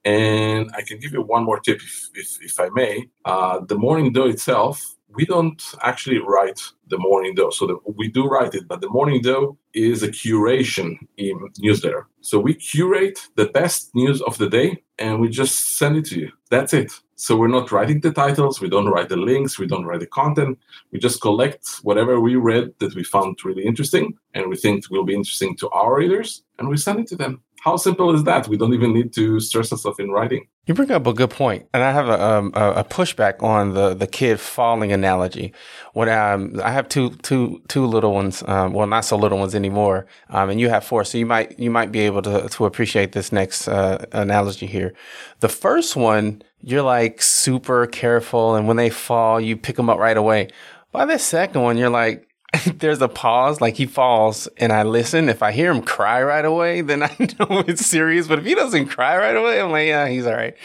And 0.04 0.70
I 0.76 0.82
can 0.82 0.98
give 0.98 1.12
you 1.12 1.22
one 1.22 1.44
more 1.44 1.60
tip, 1.60 1.80
if, 1.80 2.10
if, 2.14 2.38
if 2.42 2.60
I 2.60 2.68
may. 2.70 3.08
Uh, 3.24 3.60
the 3.60 3.76
morning 3.76 4.12
dough 4.12 4.28
itself, 4.28 4.96
we 5.14 5.24
don't 5.24 5.62
actually 5.82 6.18
write 6.18 6.60
the 6.88 6.98
morning 6.98 7.34
dough. 7.34 7.50
So 7.50 7.66
the, 7.66 7.76
we 7.96 8.08
do 8.08 8.26
write 8.26 8.54
it, 8.54 8.68
but 8.68 8.80
the 8.80 8.88
morning 8.88 9.22
dough 9.22 9.56
is 9.72 10.02
a 10.02 10.08
curation 10.08 10.98
in 11.16 11.38
newsletter. 11.58 12.08
So 12.20 12.38
we 12.38 12.54
curate 12.54 13.18
the 13.36 13.46
best 13.46 13.94
news 13.94 14.20
of 14.22 14.36
the 14.38 14.48
day 14.48 14.82
and 14.98 15.20
we 15.20 15.28
just 15.28 15.78
send 15.78 15.96
it 15.96 16.04
to 16.06 16.20
you. 16.20 16.32
That's 16.50 16.74
it. 16.74 16.92
So 17.16 17.36
we're 17.36 17.48
not 17.48 17.70
writing 17.70 18.00
the 18.00 18.12
titles, 18.12 18.60
we 18.60 18.68
don't 18.68 18.88
write 18.88 19.08
the 19.08 19.16
links, 19.16 19.58
we 19.58 19.68
don't 19.68 19.86
write 19.86 20.00
the 20.00 20.06
content. 20.06 20.58
We 20.90 20.98
just 20.98 21.20
collect 21.20 21.64
whatever 21.82 22.18
we 22.18 22.34
read 22.34 22.74
that 22.80 22.94
we 22.94 23.04
found 23.04 23.44
really 23.44 23.64
interesting 23.64 24.18
and 24.34 24.48
we 24.48 24.56
think 24.56 24.90
will 24.90 25.04
be 25.04 25.14
interesting 25.14 25.56
to 25.58 25.68
our 25.70 25.96
readers 25.96 26.42
and 26.58 26.68
we 26.68 26.76
send 26.76 27.00
it 27.00 27.06
to 27.08 27.16
them. 27.16 27.42
How 27.64 27.76
simple 27.76 28.14
is 28.14 28.24
that? 28.24 28.46
We 28.46 28.58
don't 28.58 28.74
even 28.74 28.92
need 28.92 29.14
to 29.14 29.40
stress 29.40 29.72
ourselves 29.72 29.98
in 29.98 30.10
writing. 30.10 30.46
You 30.66 30.74
bring 30.74 30.90
up 30.90 31.06
a 31.06 31.14
good 31.14 31.30
point, 31.30 31.66
and 31.72 31.82
I 31.82 31.92
have 31.92 32.08
a, 32.08 32.22
um, 32.22 32.52
a 32.54 32.84
pushback 32.84 33.42
on 33.42 33.72
the, 33.72 33.94
the 33.94 34.06
kid 34.06 34.38
falling 34.38 34.92
analogy. 34.92 35.54
When 35.94 36.10
um, 36.10 36.60
I 36.62 36.72
have 36.72 36.90
two 36.90 37.10
two 37.22 37.62
two 37.68 37.86
little 37.86 38.12
ones, 38.12 38.42
um, 38.46 38.74
well, 38.74 38.86
not 38.86 39.06
so 39.06 39.16
little 39.16 39.38
ones 39.38 39.54
anymore, 39.54 40.06
um, 40.28 40.50
and 40.50 40.60
you 40.60 40.68
have 40.68 40.84
four, 40.84 41.04
so 41.04 41.16
you 41.16 41.24
might 41.24 41.58
you 41.58 41.70
might 41.70 41.90
be 41.90 42.00
able 42.00 42.20
to 42.22 42.50
to 42.50 42.66
appreciate 42.66 43.12
this 43.12 43.32
next 43.32 43.66
uh, 43.66 44.04
analogy 44.12 44.66
here. 44.66 44.92
The 45.40 45.48
first 45.48 45.96
one, 45.96 46.42
you're 46.60 46.82
like 46.82 47.22
super 47.22 47.86
careful, 47.86 48.56
and 48.56 48.68
when 48.68 48.76
they 48.76 48.90
fall, 48.90 49.40
you 49.40 49.56
pick 49.56 49.76
them 49.76 49.88
up 49.88 49.98
right 49.98 50.18
away. 50.18 50.48
By 50.92 51.06
the 51.06 51.18
second 51.18 51.62
one, 51.62 51.78
you're 51.78 51.88
like, 51.88 52.28
there's 52.78 53.00
a 53.00 53.08
pause, 53.08 53.60
like 53.60 53.76
he 53.76 53.86
falls, 53.86 54.46
and 54.56 54.72
I 54.72 54.82
listen. 54.82 55.28
If 55.28 55.42
I 55.42 55.52
hear 55.52 55.70
him 55.70 55.82
cry 55.82 56.22
right 56.22 56.44
away, 56.44 56.80
then 56.80 57.02
I 57.02 57.14
know 57.18 57.64
it's 57.66 57.86
serious. 57.86 58.26
But 58.26 58.40
if 58.40 58.44
he 58.44 58.54
doesn't 58.54 58.86
cry 58.86 59.16
right 59.16 59.36
away, 59.36 59.60
I'm 59.60 59.70
like, 59.70 59.88
yeah, 59.88 60.08
he's 60.08 60.26
all 60.26 60.34
right. 60.34 60.56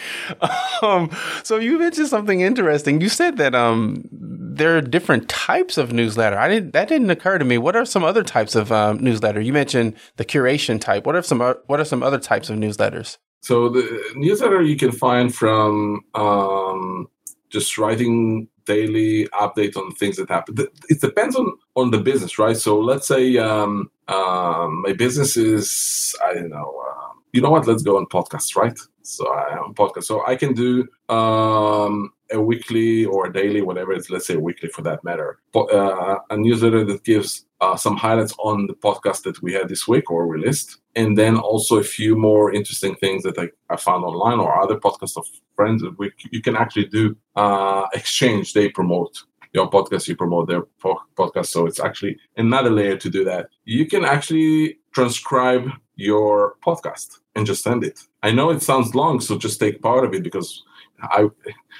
Um, 0.81 1.12
so 1.43 1.58
you 1.58 1.77
mentioned 1.77 2.08
something 2.08 2.39
interesting. 2.39 3.01
You 3.01 3.10
said 3.10 3.36
that 3.36 3.53
um, 3.53 4.08
there 4.12 4.77
are 4.77 4.81
different 4.81 5.27
types 5.27 5.77
of 5.77 5.91
newsletter. 5.91 6.38
I 6.38 6.48
didn't 6.48 6.72
that 6.72 6.88
didn't 6.88 7.10
occur 7.10 7.38
to 7.38 7.43
me. 7.43 7.58
What 7.58 7.75
are 7.75 7.84
some 7.84 8.05
other 8.05 8.24
types 8.24 8.55
of 8.55 8.72
um, 8.72 9.00
newsletter? 9.00 9.41
You 9.41 9.51
mentioned 9.51 9.96
the 10.15 10.24
curation 10.24 10.79
type. 10.79 11.05
What 11.05 11.17
are 11.17 11.22
some 11.22 11.41
what 11.41 11.81
are 11.81 11.86
some 11.86 12.01
other 12.01 12.17
types 12.17 12.50
of 12.50 12.58
newsletters? 12.58 13.17
So 13.41 13.67
the 13.67 14.01
newsletter 14.15 14.62
you 14.62 14.77
can 14.77 14.93
find 14.93 15.36
from 15.36 16.01
um, 16.15 17.10
just 17.50 17.77
writing 17.77 18.48
daily 18.73 19.27
update 19.43 19.75
on 19.75 19.91
things 19.95 20.15
that 20.17 20.29
happen. 20.29 20.55
It 20.93 21.01
depends 21.01 21.35
on 21.35 21.47
on 21.75 21.91
the 21.91 22.01
business, 22.09 22.38
right? 22.38 22.57
So 22.57 22.79
let's 22.79 23.07
say 23.07 23.23
um, 23.38 23.89
um, 24.07 24.81
my 24.85 24.93
business 24.93 25.31
is 25.38 26.15
I 26.25 26.33
don't 26.35 26.49
know. 26.49 26.69
Uh, 26.88 27.13
you 27.33 27.41
know 27.41 27.51
what? 27.51 27.67
Let's 27.67 27.83
go 27.83 27.97
on 27.97 28.05
podcast, 28.05 28.55
right? 28.55 28.77
So 29.01 29.23
I 29.27 29.57
am 29.57 29.73
podcast. 29.73 30.05
So 30.05 30.25
I 30.25 30.35
can 30.35 30.53
do 30.53 30.88
um, 31.17 32.11
a 32.31 32.39
weekly 32.39 33.05
or 33.05 33.27
a 33.27 33.33
daily, 33.33 33.62
whatever 33.62 33.91
it's. 33.93 34.09
Let's 34.09 34.27
say 34.27 34.36
weekly 34.36 34.69
for 34.69 34.81
that 34.83 35.03
matter. 35.03 35.39
Uh, 35.55 36.17
a 36.29 36.38
newsletter 36.38 36.83
that 36.86 37.03
gives 37.03 37.45
uh, 37.62 37.75
some 37.75 37.98
highlights 37.98 38.33
on 38.39 38.67
the 38.67 38.74
podcast 38.74 39.24
that 39.24 39.41
we 39.41 39.53
had 39.53 39.67
this 39.69 39.88
week 39.88 40.09
or 40.12 40.27
released, 40.27 40.77
and 40.95 41.17
then 41.17 41.38
also 41.38 41.77
a 41.77 41.83
few 41.83 42.15
more 42.15 42.53
interesting 42.53 42.95
things 42.95 43.24
that 43.24 43.38
I, 43.38 43.50
I 43.69 43.77
found 43.77 44.03
online 44.05 44.39
or 44.39 44.62
other 44.62 44.77
podcasts 44.77 45.17
of 45.17 45.25
friends. 45.55 45.83
We, 45.98 46.12
you 46.31 46.41
can 46.41 46.55
actually 46.55 46.86
do 46.86 47.15
uh, 47.36 47.88
exchange. 47.93 48.53
They 48.53 48.69
promote 48.69 49.24
your 49.53 49.69
podcast, 49.69 50.07
you 50.07 50.15
promote 50.15 50.48
their 50.48 50.63
po- 50.79 51.01
podcast. 51.17 51.48
So 51.48 51.65
it's 51.65 51.79
actually 51.79 52.17
another 52.38 52.69
layer 52.69 52.98
to 52.98 53.09
do 53.09 53.24
that. 53.25 53.50
You 53.65 53.86
can 53.88 54.05
actually 54.05 54.77
transcribe 54.93 55.69
your 55.95 56.55
podcast 56.65 57.19
and 57.36 57.45
just 57.45 57.63
send 57.63 57.83
it. 57.83 58.00
I 58.24 58.31
know 58.31 58.51
it 58.51 58.62
sounds 58.62 58.95
long, 58.95 59.19
so 59.19 59.38
just 59.38 59.59
take 59.59 59.81
part 59.81 60.05
of 60.05 60.13
it 60.13 60.24
because 60.24 60.63
I 61.01 61.29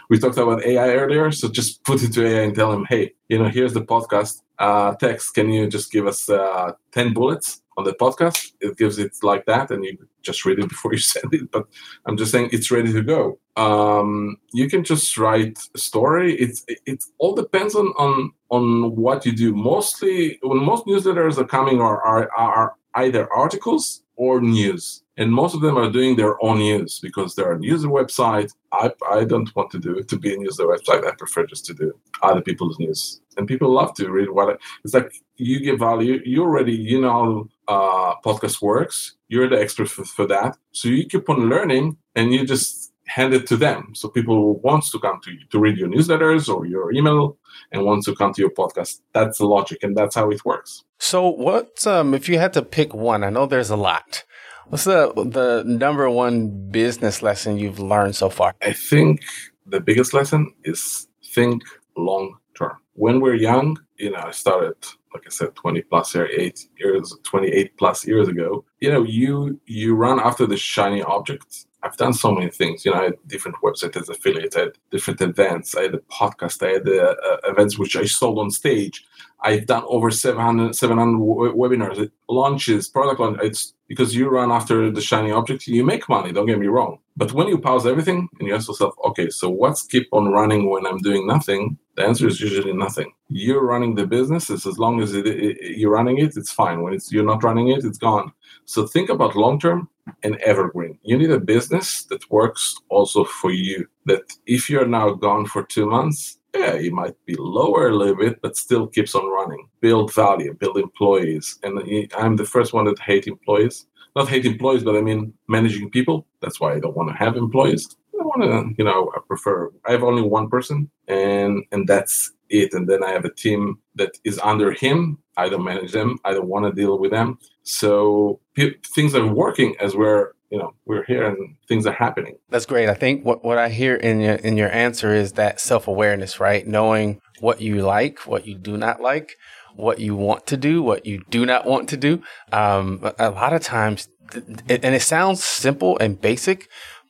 we 0.10 0.20
talked 0.20 0.38
about 0.38 0.64
AI 0.64 0.96
earlier. 0.96 1.32
So 1.32 1.50
just 1.50 1.84
put 1.84 2.04
it 2.04 2.14
to 2.14 2.26
AI 2.26 2.44
and 2.44 2.56
tell 2.56 2.72
him, 2.72 2.86
hey, 2.86 3.14
you 3.28 3.38
know, 3.38 3.50
here's 3.50 3.74
the 3.74 3.82
podcast 3.82 4.42
uh, 4.60 4.96
text. 4.96 5.34
Can 5.34 5.52
you 5.52 5.68
just 5.68 5.92
give 5.92 6.08
us 6.08 6.30
uh, 6.30 6.74
ten 6.92 7.14
bullets 7.14 7.62
on 7.78 7.84
the 7.86 7.94
podcast? 7.94 8.54
It 8.60 8.78
gives 8.78 8.98
it 9.00 9.14
like 9.24 9.46
that, 9.46 9.72
and 9.72 9.84
you 9.84 9.98
just 10.22 10.46
read 10.46 10.60
it 10.60 10.70
before 10.76 10.94
you 10.94 11.00
send 11.00 11.34
it. 11.34 11.52
But 11.52 11.68
I'm 12.06 12.18
just 12.18 12.32
saying 12.32 12.50
it's 12.52 12.72
ready 12.72 12.92
to 12.94 13.02
go. 13.02 13.40
Um, 13.56 14.38
you 14.54 14.70
can 14.70 14.84
just 14.84 15.18
write 15.18 15.60
a 15.76 15.78
story. 15.78 16.36
It's 16.36 16.64
it, 16.68 16.80
it 16.86 17.04
all 17.18 17.36
depends 17.36 17.76
on 17.76 17.88
on 17.98 18.32
on 18.50 18.96
what 18.96 19.26
you 19.26 19.32
do. 19.32 19.54
Mostly, 19.54 20.40
when 20.42 20.64
most 20.64 20.86
newsletters 20.86 21.38
are 21.38 21.46
coming, 21.46 21.82
are 21.82 22.02
are, 22.02 22.30
are 22.36 22.76
either 22.96 23.32
articles 23.32 24.04
or 24.16 24.42
news 24.42 25.04
and 25.20 25.34
most 25.34 25.54
of 25.54 25.60
them 25.60 25.78
are 25.78 25.92
doing 25.92 26.16
their 26.16 26.42
own 26.42 26.60
news 26.60 27.00
because 27.00 27.36
they're 27.36 27.52
a 27.52 27.62
user 27.62 27.90
website. 27.90 28.54
I, 28.72 28.94
I 29.12 29.26
don't 29.26 29.54
want 29.54 29.70
to 29.72 29.78
do 29.78 29.98
it 29.98 30.08
to 30.08 30.18
be 30.18 30.34
a 30.34 30.40
user 30.40 30.66
website. 30.66 31.06
I 31.06 31.12
prefer 31.12 31.46
just 31.46 31.66
to 31.66 31.74
do 31.74 31.92
other 32.24 32.42
people's 32.42 32.80
news. 32.80 33.20
And 33.36 33.46
people 33.46 33.70
love 33.70 33.94
to 33.96 34.10
read 34.10 34.30
what 34.30 34.50
I, 34.50 34.54
it's 34.86 34.94
like. 34.94 35.14
You 35.36 35.60
give 35.60 35.80
value. 35.80 36.22
You 36.26 36.44
already 36.44 36.74
you 36.74 37.02
know 37.02 37.50
uh, 37.68 38.16
podcast 38.26 38.62
works. 38.62 39.18
You're 39.28 39.50
the 39.50 39.60
expert 39.60 39.90
for, 39.90 40.06
for 40.06 40.26
that. 40.28 40.58
So 40.72 40.88
you 40.88 41.06
keep 41.06 41.30
on 41.30 41.50
learning, 41.50 41.98
and 42.16 42.34
you 42.34 42.46
just 42.46 42.94
hand 43.08 43.34
it 43.34 43.46
to 43.48 43.58
them. 43.58 43.94
So 43.96 44.08
people 44.08 44.60
wants 44.60 44.90
to 44.92 45.00
come 45.00 45.20
to 45.24 45.32
you 45.32 45.40
to 45.52 45.60
read 45.60 45.78
your 45.78 45.90
newsletters 45.90 46.54
or 46.54 46.66
your 46.66 46.94
email 46.94 47.38
and 47.72 47.84
wants 47.84 48.06
to 48.06 48.16
come 48.16 48.34
to 48.34 48.42
your 48.42 48.52
podcast. 48.52 49.02
That's 49.14 49.40
the 49.40 49.48
logic, 49.48 49.80
and 49.84 49.98
that's 49.98 50.16
how 50.16 50.30
it 50.30 50.46
works. 50.46 50.84
So, 50.98 51.28
what 51.28 51.86
um, 51.86 52.14
if 52.14 52.30
you 52.30 52.38
had 52.40 52.54
to 52.54 52.62
pick 52.62 52.94
one? 52.94 53.24
I 53.24 53.30
know 53.30 53.46
there's 53.46 53.70
a 53.70 53.76
lot. 53.76 54.24
What's 54.70 54.84
the 54.84 55.12
the 55.16 55.64
number 55.66 56.08
one 56.12 56.70
business 56.70 57.24
lesson 57.24 57.58
you've 57.58 57.80
learned 57.80 58.16
so 58.16 58.30
far? 58.30 58.54
I 58.62 58.74
think 58.74 59.22
the 59.66 59.80
biggest 59.80 60.14
lesson 60.14 60.54
is 60.64 61.08
think 61.34 61.64
long 61.98 62.38
term. 62.56 62.78
When 62.94 63.20
we're 63.20 63.34
young, 63.34 63.80
you 63.98 64.12
know, 64.12 64.20
I 64.20 64.32
started, 64.32 64.76
like 65.14 65.24
I 65.26 65.30
said, 65.30 65.56
20 65.56 65.82
plus 65.84 66.14
year, 66.14 66.30
eight 66.38 66.68
years, 66.78 67.16
28 67.24 67.78
plus 67.78 68.06
years 68.06 68.28
ago. 68.28 68.64
You 68.80 68.92
know, 68.92 69.04
you 69.04 69.60
you 69.66 69.96
run 69.96 70.20
after 70.20 70.46
the 70.46 70.58
shiny 70.58 71.02
object. 71.02 71.66
I've 71.84 71.98
done 71.98 72.14
so 72.14 72.32
many 72.32 72.50
things. 72.50 72.86
You 72.86 72.92
know, 72.92 73.00
I 73.00 73.04
had 73.06 73.14
different 73.28 73.58
websites 73.64 73.96
as 73.96 74.10
affiliates, 74.10 74.56
I 74.56 74.62
had 74.62 74.72
different 74.92 75.22
events, 75.22 75.76
I 75.76 75.84
had 75.84 75.96
a 75.96 76.00
podcast, 76.00 76.66
I 76.66 76.74
had 76.74 76.86
the 76.86 77.12
uh, 77.12 77.38
events 77.46 77.78
which 77.78 77.96
I 77.96 78.06
sold 78.06 78.40
on 78.40 78.52
stage. 78.52 79.06
I've 79.42 79.66
done 79.68 79.84
over 79.88 80.12
700, 80.12 80.76
700 80.76 81.18
w- 81.18 81.56
webinars, 81.56 82.12
launches, 82.28 82.90
product 82.90 83.22
launch. 83.22 83.40
It's 83.42 83.74
because 83.88 84.14
you 84.14 84.30
run 84.30 84.52
after 84.52 84.92
the 84.92 85.00
shiny 85.00 85.32
object, 85.32 85.66
you 85.68 85.86
make 85.86 86.10
money. 86.10 86.34
Don't 86.34 86.46
get 86.46 86.60
me 86.60 86.68
wrong. 86.68 87.00
But 87.16 87.32
when 87.32 87.48
you 87.48 87.58
pause 87.58 87.86
everything 87.88 88.28
and 88.38 88.48
you 88.48 88.54
ask 88.54 88.68
yourself, 88.68 88.96
okay, 89.06 89.30
so 89.30 89.50
what's 89.50 89.84
keep 89.84 90.10
on 90.12 90.28
running 90.32 90.70
when 90.70 90.86
I'm 90.86 91.00
doing 91.00 91.26
nothing? 91.26 91.78
The 91.96 92.06
answer 92.06 92.28
is 92.28 92.42
usually 92.42 92.74
nothing. 92.74 93.14
You're 93.30 93.66
running 93.66 93.96
the 93.96 94.06
business. 94.06 94.50
As 94.50 94.66
long 94.78 95.02
as 95.02 95.14
it, 95.14 95.26
it, 95.26 95.78
you're 95.78 95.92
running 95.92 96.18
it, 96.18 96.36
it's 96.36 96.52
fine. 96.52 96.82
When 96.82 96.94
it's 96.94 97.12
you're 97.12 97.26
not 97.26 97.44
running 97.44 97.70
it, 97.70 97.86
it's 97.86 97.98
gone. 97.98 98.32
So 98.66 98.86
think 98.86 99.10
about 99.10 99.36
long 99.36 99.60
term 99.60 99.90
and 100.24 100.36
evergreen. 100.38 100.98
You 101.04 101.18
need 101.18 101.32
a 101.32 101.40
business 101.40 102.04
that 102.06 102.30
works 102.30 102.76
also 102.90 103.24
for 103.24 103.52
you. 103.52 103.88
That 104.06 104.24
if 104.46 104.70
you're 104.70 104.88
now 104.88 105.12
gone 105.12 105.46
for 105.46 105.64
two 105.64 105.90
months, 105.90 106.40
yeah, 106.56 106.76
you 106.76 106.92
might 106.92 107.16
be 107.26 107.36
lower 107.38 107.90
a 107.90 107.96
little 107.96 108.16
bit, 108.16 108.42
but 108.42 108.58
still 108.58 108.88
keeps 108.88 109.16
on 109.16 109.32
running. 109.32 109.68
Build 109.82 110.14
value, 110.14 110.54
build 110.54 110.78
employees. 110.78 111.60
And 111.64 111.80
I'm 112.18 112.36
the 112.36 112.46
first 112.46 112.74
one 112.74 112.86
that 112.86 113.00
hate 113.00 113.28
employees. 113.28 113.86
Not 114.16 114.30
hate 114.30 114.46
employees, 114.46 114.84
but 114.84 114.96
I 114.96 115.02
mean 115.02 115.34
managing 115.48 115.92
people. 115.92 116.26
That's 116.42 116.60
why 116.60 116.74
I 116.74 116.80
don't 116.80 116.98
want 116.98 117.10
to 117.10 117.16
have 117.16 117.38
employees. 117.38 117.96
I 118.20 118.24
want 118.24 118.42
to, 118.42 118.76
you 118.78 118.84
know, 118.84 119.12
I 119.16 119.20
prefer. 119.28 119.72
I 119.86 119.92
have 119.92 120.04
only 120.04 120.24
one 120.24 120.50
person, 120.50 120.90
and 121.08 121.64
and 121.72 121.88
that's 121.88 122.34
it. 122.50 122.74
And 122.74 122.88
then 122.90 123.04
I 123.04 123.12
have 123.12 123.26
a 123.26 123.34
team 123.34 123.80
that 123.96 124.18
is 124.26 124.40
under 124.40 124.72
him. 124.72 125.20
I 125.40 125.50
don't 125.50 125.64
manage 125.64 125.92
them. 125.92 126.20
I 126.26 126.34
don't 126.34 126.48
want 126.48 126.66
to 126.66 126.72
deal 126.72 127.00
with 127.00 127.12
them. 127.12 127.40
So 127.64 128.40
p- 128.56 128.76
things 128.96 129.16
are 129.16 129.26
working 129.26 129.76
as 129.80 129.96
we're 129.96 130.34
you 130.50 130.58
know 130.58 130.74
we're 130.86 131.06
here 131.06 131.24
and 131.24 131.56
things 131.68 131.86
are 131.86 131.94
happening 131.94 132.36
that's 132.50 132.66
great 132.66 132.90
i 132.90 132.94
think 132.96 133.24
what, 133.24 133.44
what 133.44 133.60
i 133.60 133.70
hear 133.70 133.96
in 133.96 134.20
your 134.20 134.34
in 134.34 134.58
your 134.58 134.72
answer 134.72 135.14
is 135.14 135.34
that 135.34 135.60
self-awareness 135.60 136.40
right 136.40 136.66
knowing 136.66 137.22
what 137.40 137.62
you 137.62 137.82
like 137.84 138.26
what 138.26 138.48
you 138.48 138.58
do 138.58 138.76
not 138.76 139.00
like 139.00 139.36
what 139.76 140.00
you 140.00 140.16
want 140.16 140.48
to 140.48 140.58
do 140.58 140.82
what 140.82 141.06
you 141.06 141.24
do 141.30 141.46
not 141.46 141.66
want 141.66 141.88
to 141.88 141.98
do 141.98 142.22
um, 142.52 143.00
a 143.20 143.30
lot 143.30 143.54
of 143.54 143.62
times 143.62 144.10
and 144.34 144.96
it 144.96 145.02
sounds 145.02 145.44
simple 145.44 145.98
and 146.00 146.20
basic 146.20 146.68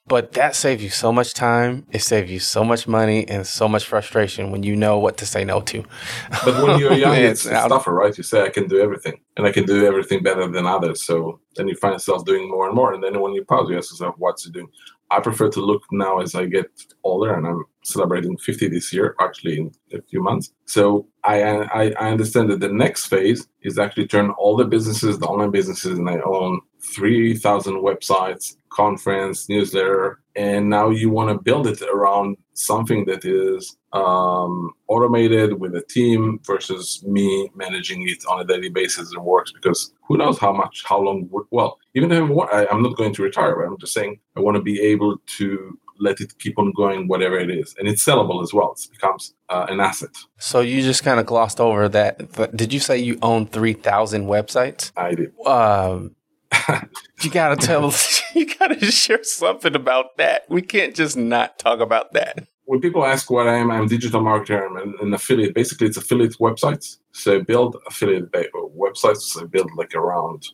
but 0.10 0.34
that 0.34 0.56
saves 0.56 0.84
you 0.84 0.90
so 0.90 1.14
much 1.14 1.36
time. 1.36 1.86
It 1.92 2.02
saves 2.02 2.32
you 2.32 2.40
so 2.40 2.64
much 2.64 2.88
money 2.88 3.28
and 3.28 3.46
so 3.46 3.68
much 3.68 3.86
frustration 3.86 4.50
when 4.52 4.64
you 4.64 4.76
know 4.76 4.98
what 4.98 5.18
to 5.18 5.26
say 5.26 5.46
no 5.46 5.62
to. 5.62 5.84
But 6.44 6.64
when 6.64 6.80
you're 6.80 6.94
young, 6.94 7.16
it's, 7.16 7.46
it's 7.46 7.68
tougher, 7.68 7.94
right? 7.94 8.18
You 8.18 8.24
say, 8.24 8.44
I 8.44 8.50
can 8.50 8.68
do 8.68 8.80
everything 8.82 9.22
and 9.38 9.46
I 9.46 9.52
can 9.52 9.66
do 9.66 9.86
everything 9.86 10.24
better 10.24 10.48
than 10.48 10.66
others. 10.66 11.06
So 11.06 11.40
then 11.56 11.68
you 11.68 11.76
find 11.76 11.94
yourself 11.94 12.26
doing 12.26 12.50
more 12.50 12.66
and 12.66 12.76
more. 12.76 12.92
And 12.94 13.04
then 13.04 13.22
when 13.22 13.34
you 13.34 13.46
pause, 13.46 13.70
you 13.70 13.78
ask 13.78 13.92
yourself, 13.92 14.16
what's 14.18 14.44
to 14.44 14.50
do? 14.50 14.68
I 15.12 15.20
prefer 15.20 15.50
to 15.50 15.62
look 15.62 15.84
now 15.92 16.20
as 16.20 16.36
I 16.36 16.46
get 16.46 16.68
older, 17.04 17.34
and 17.34 17.48
I'm 17.48 17.64
celebrating 17.84 18.38
50 18.38 18.68
this 18.70 18.94
year, 18.94 19.16
actually 19.20 19.58
in 19.58 19.72
a 20.00 20.02
few 20.04 20.22
months. 20.22 20.54
So 20.66 21.08
I, 21.24 21.42
I, 21.44 21.94
I 22.00 22.12
understand 22.12 22.50
that 22.50 22.60
the 22.60 22.70
next 22.70 23.08
phase 23.08 23.48
is 23.62 23.78
actually 23.78 24.08
turn 24.08 24.30
all 24.32 24.56
the 24.56 24.66
businesses, 24.66 25.20
the 25.20 25.26
online 25.26 25.52
businesses, 25.52 25.98
and 25.98 26.10
I 26.10 26.20
own 26.22 26.62
3,000 26.94 27.76
websites, 27.76 28.56
conference, 28.70 29.50
newsletter, 29.50 30.22
and 30.36 30.70
now 30.70 30.90
you 30.90 31.10
want 31.10 31.30
to 31.30 31.44
build 31.44 31.68
it 31.68 31.82
around 31.82 32.38
something 32.54 33.06
that 33.06 33.26
is 33.26 33.78
um, 33.94 34.72
automated 34.88 35.60
with 35.60 35.76
a 35.76 35.82
team 35.82 36.40
versus 36.46 37.04
me 37.06 37.50
managing 37.56 38.08
it 38.08 38.24
on 38.26 38.40
a 38.40 38.46
daily 38.46 38.70
basis 38.70 39.12
and 39.14 39.24
works 39.24 39.52
because 39.52 39.94
who 40.08 40.18
knows 40.18 40.38
how 40.38 40.54
much, 40.54 40.84
how 40.86 41.00
long, 41.00 41.30
well, 41.52 41.80
even 41.96 42.12
if 42.12 42.24
I, 42.54 42.68
I'm 42.72 42.84
not 42.84 42.96
going 42.96 43.14
to 43.14 43.24
retire, 43.24 43.56
but 43.56 43.66
I'm 43.66 43.78
just 43.78 43.94
saying 43.94 44.20
I 44.38 44.40
want 44.40 44.56
to 44.56 44.62
be 44.62 44.80
able 44.82 45.18
to 45.38 45.78
let 46.00 46.22
it 46.22 46.38
keep 46.40 46.58
on 46.58 46.72
going, 46.72 47.08
whatever 47.08 47.38
it 47.38 47.50
is. 47.50 47.76
And 47.78 47.88
it's 47.88 48.04
sellable 48.04 48.42
as 48.44 48.54
well. 48.54 48.76
It 48.78 48.92
becomes 48.92 49.34
uh, 49.50 49.66
an 49.70 49.80
asset. 49.80 50.16
So 50.38 50.62
you 50.62 50.82
just 50.82 51.04
kind 51.04 51.20
of 51.20 51.26
glossed 51.26 51.60
over 51.60 51.90
that. 51.90 52.56
Did 52.56 52.74
you 52.74 52.80
say 52.80 52.98
you 52.98 53.20
own 53.22 53.48
3,000 53.48 54.26
websites? 54.26 54.92
I 54.96 55.16
did. 55.16 55.34
Um, 55.46 56.16
you 57.22 57.30
gotta 57.30 57.56
tell 57.56 57.94
you 58.36 58.56
gotta 58.56 58.84
share 58.92 59.24
something 59.24 59.76
about 59.76 60.18
that. 60.18 60.50
We 60.50 60.62
can't 60.62 60.96
just 60.96 61.16
not 61.16 61.60
talk 61.60 61.80
about 61.80 62.14
that. 62.14 62.48
When 62.66 62.82
people 62.82 63.06
ask 63.06 63.30
what 63.32 63.48
I 63.48 63.56
am, 63.56 63.72
I'm 63.72 63.86
a 63.86 63.88
digital 63.88 64.22
marketer. 64.22 64.66
I'm 64.66 64.78
an, 64.78 64.96
an 65.02 65.14
affiliate. 65.14 65.56
Basically, 65.56 65.88
it's 65.88 65.98
affiliate 65.98 66.38
websites. 66.40 66.98
So 67.14 67.38
I 67.38 67.42
build 67.42 67.78
affiliate 67.88 68.32
websites. 68.78 69.22
So 69.22 69.42
I 69.42 69.46
build 69.46 69.72
like 69.76 69.96
around 69.96 70.48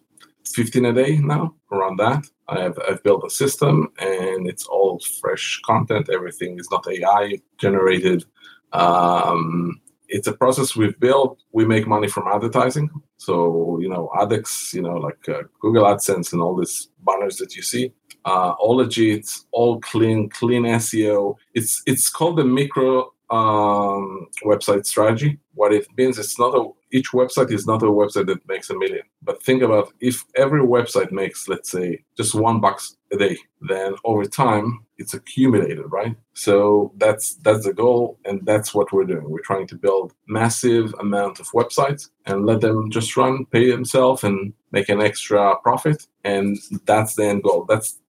15 0.46 0.86
a 0.86 0.94
day 0.94 1.18
now, 1.18 1.56
around 1.72 1.98
that. 1.98 2.26
I 2.48 2.62
have 2.62 2.78
I've 2.88 3.04
built 3.04 3.24
a 3.26 3.30
system, 3.30 3.92
and 4.00 4.48
it's 4.48 4.66
all 4.66 5.00
fresh 5.20 5.60
content. 5.66 6.10
Everything 6.10 6.60
is 6.60 6.70
not 6.72 6.88
AI 6.88 7.40
generated. 7.58 8.26
Um, 8.72 9.82
it's 10.08 10.28
a 10.28 10.34
process 10.34 10.76
we've 10.76 11.00
built. 11.00 11.42
We 11.52 11.66
make 11.66 11.88
money 11.88 12.08
from 12.08 12.28
advertising. 12.28 12.90
So, 13.18 13.80
you 13.82 13.90
know, 13.90 14.12
AdX, 14.16 14.74
you 14.74 14.82
know, 14.84 14.98
like 14.98 15.28
uh, 15.28 15.44
Google 15.60 15.86
AdSense 15.86 16.34
and 16.34 16.42
all 16.42 16.56
these 16.56 16.90
banners 17.04 17.38
that 17.38 17.56
you 17.56 17.64
see, 17.64 17.92
uh, 18.26 18.52
all 18.60 18.78
legit, 18.78 19.28
all 19.52 19.80
clean, 19.80 20.30
clean 20.30 20.64
SEO. 20.64 21.36
It's 21.54 21.82
it's 21.86 22.10
called 22.10 22.38
the 22.38 22.46
micro 22.46 23.12
um, 23.30 24.28
website 24.44 24.86
strategy. 24.86 25.40
What 25.54 25.74
it 25.74 25.88
means, 25.98 26.20
it's 26.20 26.40
not 26.40 26.56
a 26.56 26.70
each 26.92 27.12
website 27.12 27.52
is 27.52 27.68
not 27.68 27.84
a 27.84 27.88
website 27.88 28.28
that 28.28 28.48
makes 28.48 28.70
a 28.70 28.78
million. 28.78 29.04
But 29.22 29.44
think 29.44 29.62
about 29.62 29.92
if 30.00 30.24
every 30.36 30.62
website 30.62 31.12
makes, 31.12 31.48
let's 31.48 31.70
say, 31.70 32.04
just 32.16 32.36
one 32.36 32.62
bucks 32.62 32.96
a 33.12 33.18
day, 33.18 33.38
then 33.62 33.96
over 34.06 34.24
time 34.26 34.86
it's 34.98 35.14
accumulated, 35.14 35.86
right? 35.88 36.16
So 36.34 36.94
that's 36.98 37.36
that's 37.36 37.66
the 37.66 37.74
goal, 37.74 38.18
and 38.26 38.46
that's 38.46 38.74
what 38.74 38.94
we're 38.94 39.06
doing. 39.06 39.30
We're 39.30 39.42
trying 39.42 39.68
to 39.68 39.76
build 39.76 40.14
massive 40.28 40.94
amount 41.00 41.40
of 41.40 41.48
websites 41.48 42.10
and 42.26 42.46
let 42.46 42.62
them 42.62 42.90
just 42.92 43.18
run, 43.18 43.46
pay 43.46 43.70
themselves, 43.70 44.24
and 44.24 44.54
make 44.72 44.90
an 44.90 45.02
extra 45.02 45.56
profit. 45.64 46.08
And 46.24 46.58
that's 46.86 47.16
the 47.16 47.26
end 47.26 47.44
goal. 47.44 47.66
That's 47.68 48.00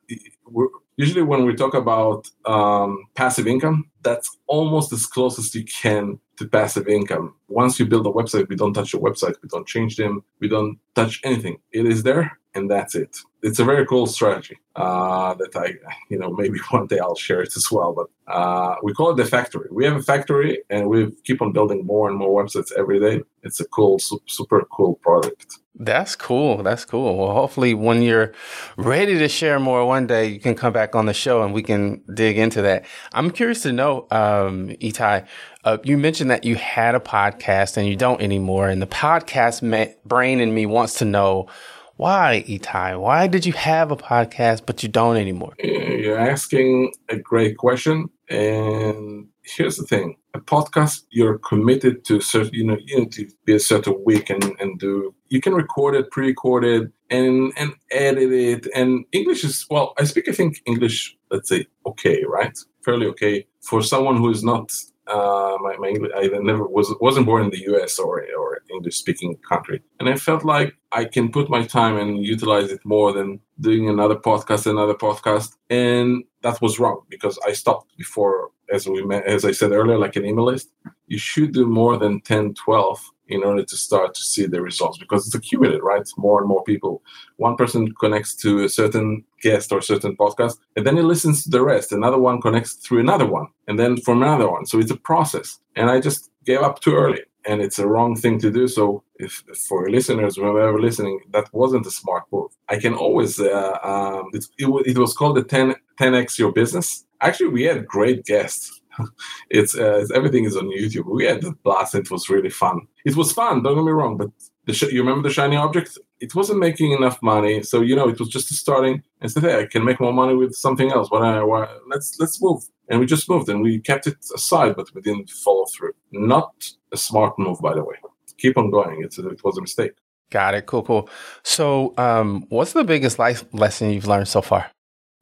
usually 0.96 1.22
when 1.22 1.44
we 1.44 1.54
talk 1.54 1.74
about 1.74 2.28
um, 2.44 3.04
passive 3.14 3.46
income, 3.46 3.90
that's 4.02 4.36
almost 4.46 4.92
as 4.92 5.06
close 5.06 5.38
as 5.38 5.54
you 5.54 5.64
can 5.64 6.18
to 6.38 6.46
passive 6.46 6.88
income. 6.88 7.34
Once 7.48 7.78
you 7.78 7.86
build 7.86 8.06
a 8.06 8.10
website, 8.10 8.48
we 8.48 8.56
don't 8.56 8.74
touch 8.74 8.92
the 8.92 8.98
website, 8.98 9.34
we 9.42 9.48
don't 9.48 9.66
change 9.66 9.96
them, 9.96 10.22
we 10.40 10.48
don't 10.48 10.78
touch 10.94 11.20
anything. 11.24 11.58
It 11.72 11.86
is 11.86 12.02
there, 12.02 12.38
and 12.54 12.70
that's 12.70 12.94
it. 12.94 13.16
it's 13.42 13.58
a 13.58 13.64
very 13.64 13.86
cool 13.86 14.06
strategy 14.06 14.58
uh, 14.74 15.34
that 15.34 15.54
I, 15.54 15.74
you 16.10 16.18
know, 16.18 16.32
maybe 16.32 16.58
one 16.70 16.86
day 16.86 16.98
I'll 16.98 17.14
share 17.14 17.42
it 17.42 17.56
as 17.56 17.70
well. 17.70 17.92
But 17.92 18.32
uh, 18.32 18.76
we 18.82 18.92
call 18.92 19.10
it 19.10 19.16
the 19.16 19.24
factory. 19.24 19.68
We 19.70 19.84
have 19.84 19.96
a 19.96 20.02
factory, 20.02 20.62
and 20.70 20.88
we 20.88 21.12
keep 21.24 21.42
on 21.42 21.52
building 21.52 21.84
more 21.86 22.08
and 22.08 22.18
more 22.18 22.42
websites 22.42 22.72
every 22.76 23.00
day. 23.00 23.22
It's 23.42 23.60
a 23.60 23.68
cool, 23.68 23.98
super 24.26 24.66
cool 24.72 24.94
product. 24.96 25.58
That's 25.78 26.16
cool. 26.16 26.62
That's 26.62 26.84
cool. 26.86 27.18
Well, 27.18 27.34
hopefully, 27.34 27.74
when 27.74 28.00
you're 28.00 28.32
ready 28.76 29.18
to 29.18 29.28
share 29.28 29.60
more 29.60 29.84
one 29.84 30.06
day, 30.06 30.26
you 30.26 30.40
can 30.40 30.54
come 30.54 30.72
back 30.72 30.94
on 30.94 31.04
the 31.04 31.12
show 31.12 31.42
and 31.42 31.52
we 31.52 31.62
can 31.62 32.02
dig 32.14 32.38
into 32.38 32.62
that. 32.62 32.86
I'm 33.12 33.30
curious 33.30 33.62
to 33.62 33.72
know, 33.72 34.06
um, 34.10 34.68
Itay, 34.80 35.26
uh, 35.64 35.78
you 35.84 35.98
mentioned 35.98 36.30
that 36.30 36.44
you 36.44 36.54
had 36.54 36.94
a 36.94 37.00
podcast 37.00 37.76
and 37.76 37.86
you 37.86 37.96
don't 37.96 38.22
anymore. 38.22 38.68
And 38.68 38.80
the 38.80 38.86
podcast 38.86 39.62
ma- 39.62 39.92
brain 40.06 40.40
in 40.40 40.54
me 40.54 40.64
wants 40.64 40.94
to 40.98 41.04
know 41.04 41.48
why, 41.96 42.44
Itay? 42.46 42.98
Why 42.98 43.26
did 43.26 43.44
you 43.44 43.52
have 43.54 43.90
a 43.90 43.96
podcast 43.96 44.62
but 44.66 44.82
you 44.82 44.88
don't 44.88 45.16
anymore? 45.16 45.54
You're 45.62 46.18
asking 46.18 46.92
a 47.08 47.16
great 47.16 47.56
question. 47.58 48.08
And 48.28 49.28
here's 49.46 49.76
the 49.76 49.84
thing 49.84 50.16
a 50.34 50.40
podcast, 50.40 51.04
you're 51.10 51.38
committed 51.38 52.04
to 52.04 52.20
certain, 52.20 52.52
you 52.52 52.64
know, 52.64 52.76
you 52.84 53.00
need 53.00 53.12
to 53.12 53.28
be 53.44 53.54
a 53.54 53.60
certain 53.60 53.96
week 54.04 54.28
and, 54.28 54.44
and 54.60 54.78
do, 54.78 55.14
you 55.28 55.40
can 55.40 55.54
record 55.54 55.94
it, 55.94 56.10
pre 56.10 56.28
record 56.28 56.64
it, 56.64 56.92
and, 57.10 57.52
and 57.56 57.72
edit 57.90 58.32
it. 58.32 58.66
And 58.74 59.04
English 59.12 59.44
is, 59.44 59.66
well, 59.70 59.94
I 59.98 60.04
speak, 60.04 60.28
I 60.28 60.32
think, 60.32 60.60
English, 60.66 61.16
let's 61.30 61.48
say, 61.48 61.66
okay, 61.86 62.22
right? 62.28 62.56
Fairly 62.84 63.06
okay. 63.06 63.46
For 63.62 63.82
someone 63.82 64.18
who 64.18 64.30
is 64.30 64.44
not 64.44 64.72
uh, 65.06 65.56
my, 65.60 65.76
my 65.76 65.88
English, 65.88 66.12
I 66.16 66.28
never 66.42 66.66
was 66.66 66.94
wasn't 67.00 67.26
born 67.26 67.44
in 67.44 67.50
the 67.50 67.62
U.S. 67.70 67.98
or 67.98 68.24
or 68.38 68.62
English 68.70 68.96
speaking 68.96 69.36
country, 69.48 69.82
and 70.00 70.08
I 70.08 70.16
felt 70.16 70.44
like 70.44 70.76
I 70.92 71.04
can 71.04 71.30
put 71.30 71.48
my 71.50 71.62
time 71.64 71.96
and 71.96 72.24
utilize 72.24 72.70
it 72.70 72.84
more 72.84 73.12
than 73.12 73.40
doing 73.60 73.88
another 73.88 74.16
podcast, 74.16 74.66
another 74.66 74.94
podcast, 74.94 75.56
and 75.70 76.24
that 76.42 76.60
was 76.60 76.78
wrong 76.78 77.02
because 77.08 77.38
I 77.46 77.52
stopped 77.52 77.96
before, 77.96 78.50
as 78.72 78.88
we 78.88 79.04
met, 79.04 79.26
as 79.26 79.44
I 79.44 79.52
said 79.52 79.72
earlier, 79.72 79.98
like 79.98 80.16
an 80.16 80.24
email 80.24 80.46
list. 80.46 80.70
You 81.06 81.18
should 81.18 81.52
do 81.52 81.66
more 81.66 81.96
than 81.96 82.20
10, 82.20 82.54
12 82.54 83.00
in 83.28 83.42
order 83.42 83.64
to 83.64 83.76
start 83.76 84.14
to 84.14 84.20
see 84.20 84.46
the 84.46 84.60
results 84.60 84.98
because 84.98 85.26
it's 85.26 85.34
accumulated, 85.34 85.82
right? 85.82 86.06
More 86.16 86.38
and 86.40 86.48
more 86.48 86.62
people. 86.64 87.02
One 87.36 87.56
person 87.56 87.92
connects 87.94 88.34
to 88.36 88.64
a 88.64 88.68
certain 88.68 89.24
guest 89.42 89.72
or 89.72 89.80
certain 89.80 90.16
podcast, 90.16 90.58
and 90.76 90.86
then 90.86 90.96
he 90.96 91.02
listens 91.02 91.44
to 91.44 91.50
the 91.50 91.62
rest. 91.62 91.92
Another 91.92 92.18
one 92.18 92.40
connects 92.40 92.74
through 92.74 93.00
another 93.00 93.26
one, 93.26 93.48
and 93.68 93.78
then 93.78 93.96
from 93.98 94.22
another 94.22 94.50
one. 94.50 94.66
So 94.66 94.78
it's 94.78 94.90
a 94.90 94.96
process. 94.96 95.58
And 95.74 95.90
I 95.90 96.00
just 96.00 96.30
gave 96.44 96.60
up 96.60 96.80
too 96.80 96.94
early, 96.94 97.22
and 97.44 97.60
it's 97.60 97.78
a 97.78 97.86
wrong 97.86 98.16
thing 98.16 98.38
to 98.40 98.50
do. 98.50 98.68
So 98.68 99.02
if 99.16 99.42
for 99.68 99.88
listeners, 99.90 100.36
whoever 100.36 100.80
listening, 100.80 101.20
that 101.32 101.52
wasn't 101.52 101.86
a 101.86 101.90
smart 101.90 102.24
move. 102.32 102.50
I 102.68 102.78
can 102.78 102.94
always. 102.94 103.40
Uh, 103.40 103.78
um, 103.82 104.30
it, 104.32 104.46
it, 104.58 104.68
it 104.86 104.98
was 104.98 105.14
called 105.14 105.36
the 105.36 105.44
10 105.44 105.74
10x 106.00 106.38
your 106.38 106.52
business. 106.52 107.04
Actually, 107.20 107.48
we 107.48 107.62
had 107.62 107.86
great 107.86 108.24
guests 108.24 108.82
it's, 109.50 109.76
uh, 109.76 109.98
it's, 110.00 110.10
everything 110.10 110.44
is 110.44 110.56
on 110.56 110.66
YouTube. 110.66 111.06
We 111.06 111.24
had 111.24 111.44
a 111.44 111.52
blast. 111.52 111.94
It 111.94 112.10
was 112.10 112.28
really 112.28 112.50
fun. 112.50 112.86
It 113.04 113.16
was 113.16 113.32
fun. 113.32 113.62
Don't 113.62 113.76
get 113.76 113.84
me 113.84 113.92
wrong, 113.92 114.16
but 114.16 114.30
the 114.66 114.72
sh- 114.72 114.92
you 114.92 115.00
remember 115.00 115.28
the 115.28 115.34
shiny 115.34 115.56
object? 115.56 115.98
It 116.20 116.34
wasn't 116.34 116.58
making 116.58 116.92
enough 116.92 117.22
money, 117.22 117.62
so 117.62 117.80
you 117.82 117.94
know 117.94 118.08
it 118.08 118.18
was 118.18 118.28
just 118.28 118.48
starting. 118.48 119.02
And 119.20 119.30
said, 119.30 119.44
"Hey, 119.44 119.60
I 119.60 119.66
can 119.66 119.84
make 119.84 120.00
more 120.00 120.12
money 120.12 120.34
with 120.34 120.54
something 120.54 120.90
else. 120.90 121.10
Why, 121.10 121.42
why, 121.42 121.68
let's 121.88 122.18
let's 122.18 122.40
move." 122.42 122.62
And 122.88 123.00
we 123.00 123.06
just 123.06 123.28
moved, 123.28 123.48
and 123.48 123.62
we 123.62 123.80
kept 123.80 124.06
it 124.06 124.16
aside, 124.34 124.76
but 124.76 124.92
we 124.94 125.00
didn't 125.00 125.30
follow 125.30 125.66
through. 125.66 125.92
Not 126.12 126.52
a 126.92 126.96
smart 126.96 127.38
move, 127.38 127.60
by 127.60 127.74
the 127.74 127.84
way. 127.84 127.96
Keep 128.38 128.58
on 128.58 128.70
going. 128.70 129.02
It's 129.02 129.18
it 129.18 129.44
was 129.44 129.56
a 129.56 129.62
mistake. 129.62 129.92
Got 130.30 130.54
it. 130.54 130.66
Cool, 130.66 130.82
cool. 130.82 131.08
So, 131.44 131.94
um, 131.96 132.46
what's 132.48 132.72
the 132.72 132.84
biggest 132.84 133.18
life 133.18 133.44
lesson 133.52 133.90
you've 133.90 134.08
learned 134.08 134.28
so 134.28 134.42
far? 134.42 134.70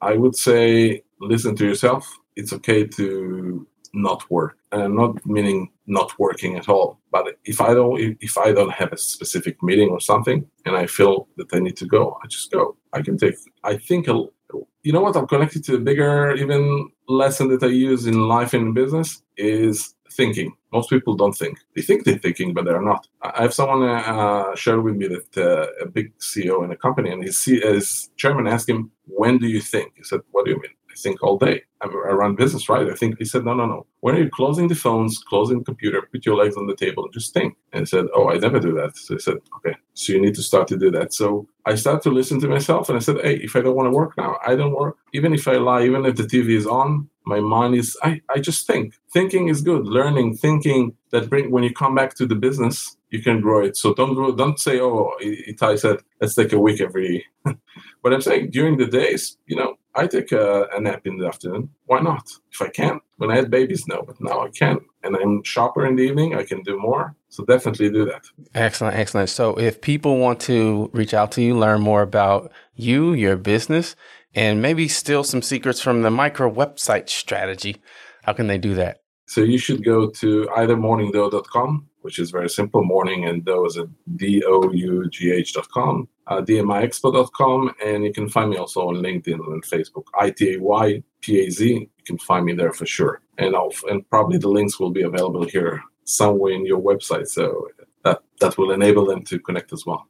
I 0.00 0.14
would 0.14 0.36
say 0.36 1.02
listen 1.20 1.56
to 1.56 1.66
yourself 1.66 2.18
it's 2.36 2.52
okay 2.52 2.86
to 2.86 3.66
not 3.94 4.28
work. 4.30 4.58
And 4.72 4.82
i'm 4.82 4.96
not 4.96 5.24
meaning 5.24 5.70
not 5.86 6.18
working 6.18 6.56
at 6.56 6.68
all 6.68 6.98
but 7.12 7.38
if 7.44 7.60
i 7.60 7.72
don't 7.74 8.16
if 8.20 8.36
i 8.38 8.52
don't 8.52 8.72
have 8.72 8.92
a 8.92 8.96
specific 8.96 9.62
meeting 9.62 9.90
or 9.90 10.00
something 10.00 10.44
and 10.64 10.76
i 10.76 10.86
feel 10.86 11.28
that 11.36 11.52
i 11.52 11.58
need 11.58 11.76
to 11.76 11.86
go 11.86 12.18
i 12.22 12.26
just 12.26 12.50
go. 12.50 12.76
I 12.92 13.02
can 13.02 13.16
take 13.18 13.36
i 13.62 13.76
think 13.76 14.06
you 14.06 14.92
know 14.92 15.00
what 15.00 15.16
i'm 15.16 15.28
connected 15.28 15.62
to 15.64 15.76
a 15.76 15.78
bigger 15.78 16.34
even 16.34 16.90
lesson 17.06 17.48
that 17.48 17.62
i 17.62 17.66
use 17.66 18.06
in 18.06 18.28
life 18.36 18.52
and 18.54 18.74
business 18.74 19.22
is 19.36 19.94
thinking. 20.10 20.52
Most 20.72 20.90
people 20.90 21.14
don't 21.14 21.32
think. 21.32 21.58
They 21.74 21.82
think 21.82 22.04
they're 22.04 22.18
thinking 22.18 22.54
but 22.54 22.64
they're 22.64 22.80
not. 22.80 23.08
I 23.22 23.42
have 23.42 23.54
someone 23.54 23.82
uh, 23.82 24.54
share 24.54 24.80
with 24.80 24.96
me 24.96 25.08
that 25.08 25.36
uh, 25.36 25.66
a 25.84 25.86
big 25.86 26.16
ceo 26.18 26.64
in 26.64 26.70
a 26.70 26.76
company 26.76 27.10
and 27.10 27.22
his, 27.22 27.44
his 27.44 28.10
chairman 28.16 28.46
asked 28.46 28.68
him 28.68 28.90
when 29.06 29.38
do 29.38 29.48
you 29.48 29.60
think? 29.60 29.92
He 29.96 30.04
said 30.04 30.20
what 30.30 30.44
do 30.44 30.52
you 30.52 30.60
mean 30.60 30.72
I 30.94 31.00
think 31.00 31.22
all 31.22 31.38
day. 31.38 31.62
I 31.80 31.86
run 31.86 32.34
business, 32.34 32.68
right? 32.68 32.88
I 32.88 32.94
think 32.94 33.18
he 33.18 33.24
said, 33.24 33.44
no, 33.44 33.52
no, 33.52 33.66
no. 33.66 33.86
When 34.00 34.14
are 34.14 34.22
you 34.22 34.30
closing 34.30 34.68
the 34.68 34.74
phones, 34.74 35.18
closing 35.18 35.58
the 35.58 35.64
computer, 35.64 36.08
put 36.10 36.24
your 36.24 36.36
legs 36.36 36.56
on 36.56 36.66
the 36.66 36.76
table 36.76 37.04
and 37.04 37.12
just 37.12 37.34
think? 37.34 37.56
And 37.72 37.82
I 37.82 37.84
said, 37.84 38.06
oh, 38.14 38.30
I 38.30 38.38
never 38.38 38.58
do 38.58 38.72
that. 38.74 38.96
So 38.96 39.16
I 39.16 39.18
said, 39.18 39.38
okay, 39.56 39.76
so 39.92 40.12
you 40.12 40.20
need 40.20 40.34
to 40.36 40.42
start 40.42 40.66
to 40.68 40.78
do 40.78 40.90
that. 40.92 41.12
So 41.12 41.46
I 41.66 41.74
started 41.74 42.02
to 42.04 42.10
listen 42.10 42.40
to 42.40 42.48
myself 42.48 42.88
and 42.88 42.96
I 42.96 43.00
said, 43.00 43.16
hey, 43.22 43.36
if 43.36 43.54
I 43.56 43.60
don't 43.60 43.76
want 43.76 43.86
to 43.86 43.90
work 43.90 44.16
now, 44.16 44.38
I 44.46 44.54
don't 44.54 44.74
work. 44.74 44.96
Even 45.12 45.34
if 45.34 45.46
I 45.46 45.56
lie, 45.56 45.84
even 45.84 46.06
if 46.06 46.16
the 46.16 46.22
TV 46.22 46.50
is 46.56 46.66
on, 46.66 47.08
my 47.26 47.40
mind 47.40 47.74
is, 47.74 47.96
I, 48.02 48.20
I 48.30 48.38
just 48.38 48.66
think. 48.66 48.94
Thinking 49.12 49.48
is 49.48 49.60
good. 49.60 49.86
Learning, 49.86 50.36
thinking 50.36 50.94
that 51.10 51.28
bring, 51.28 51.50
when 51.50 51.64
you 51.64 51.72
come 51.72 51.94
back 51.94 52.14
to 52.16 52.26
the 52.26 52.34
business, 52.34 52.96
you 53.14 53.22
can 53.22 53.40
grow 53.40 53.64
it. 53.64 53.76
So 53.76 53.94
don't 53.94 54.14
grow, 54.14 54.34
don't 54.34 54.58
say, 54.58 54.80
oh, 54.80 55.12
it 55.20 55.56
Itay 55.56 55.78
said, 55.78 55.98
let's 56.20 56.34
take 56.34 56.52
a 56.52 56.58
week 56.58 56.80
every. 56.80 57.24
but 57.44 58.12
I'm 58.12 58.20
saying 58.20 58.50
during 58.50 58.76
the 58.76 58.86
days, 58.86 59.38
you 59.46 59.54
know, 59.54 59.76
I 59.94 60.08
take 60.08 60.32
a, 60.32 60.66
a, 60.74 60.80
nap 60.80 61.06
in 61.06 61.18
the 61.18 61.28
afternoon. 61.28 61.70
Why 61.86 62.00
not? 62.00 62.28
If 62.50 62.60
I 62.60 62.68
can. 62.68 63.00
When 63.18 63.30
I 63.30 63.36
had 63.36 63.52
babies, 63.52 63.86
no, 63.86 64.02
but 64.02 64.20
now 64.20 64.40
I 64.40 64.48
can. 64.48 64.80
And 65.04 65.14
I'm 65.14 65.44
sharper 65.44 65.86
in 65.86 65.94
the 65.94 66.02
evening. 66.02 66.34
I 66.34 66.42
can 66.42 66.62
do 66.62 66.76
more. 66.76 67.14
So 67.28 67.44
definitely 67.44 67.90
do 67.90 68.04
that. 68.06 68.24
Excellent, 68.56 68.96
excellent. 68.96 69.28
So 69.30 69.56
if 69.56 69.80
people 69.80 70.18
want 70.18 70.40
to 70.40 70.90
reach 70.92 71.14
out 71.14 71.30
to 71.32 71.42
you, 71.42 71.56
learn 71.56 71.80
more 71.80 72.02
about 72.02 72.50
you, 72.74 73.12
your 73.12 73.36
business, 73.36 73.94
and 74.34 74.60
maybe 74.60 74.88
steal 74.88 75.22
some 75.22 75.42
secrets 75.42 75.80
from 75.80 76.02
the 76.02 76.10
micro 76.10 76.50
website 76.52 77.08
strategy, 77.08 77.76
how 78.24 78.32
can 78.32 78.48
they 78.48 78.58
do 78.58 78.74
that? 78.74 79.03
So 79.26 79.40
you 79.40 79.58
should 79.58 79.84
go 79.84 80.08
to 80.10 80.48
either 80.56 80.76
morningdough.com, 80.76 81.86
which 82.02 82.18
is 82.18 82.30
very 82.30 82.50
simple. 82.50 82.84
Morning 82.84 83.24
and 83.24 83.44
dough 83.44 83.64
is 83.64 83.78
at 83.78 83.86
D-O-U-G-H.com, 84.16 86.08
uh, 86.26 86.42
dmiexpo.com, 86.42 87.74
and 87.84 88.04
you 88.04 88.12
can 88.12 88.28
find 88.28 88.50
me 88.50 88.56
also 88.56 88.88
on 88.88 88.96
LinkedIn 88.96 89.40
and 89.52 89.64
Facebook. 89.64 90.04
I-T-A-Y-P-A-Z. 90.20 91.68
You 91.72 91.88
can 92.04 92.18
find 92.18 92.44
me 92.44 92.52
there 92.52 92.72
for 92.72 92.86
sure. 92.86 93.22
And 93.38 93.56
I'll, 93.56 93.72
and 93.88 94.08
probably 94.10 94.38
the 94.38 94.48
links 94.48 94.78
will 94.78 94.90
be 94.90 95.02
available 95.02 95.44
here 95.44 95.82
somewhere 96.04 96.52
in 96.52 96.66
your 96.66 96.80
website. 96.80 97.28
So 97.28 97.68
that, 98.04 98.22
that 98.40 98.58
will 98.58 98.70
enable 98.72 99.06
them 99.06 99.24
to 99.24 99.38
connect 99.38 99.72
as 99.72 99.86
well. 99.86 100.06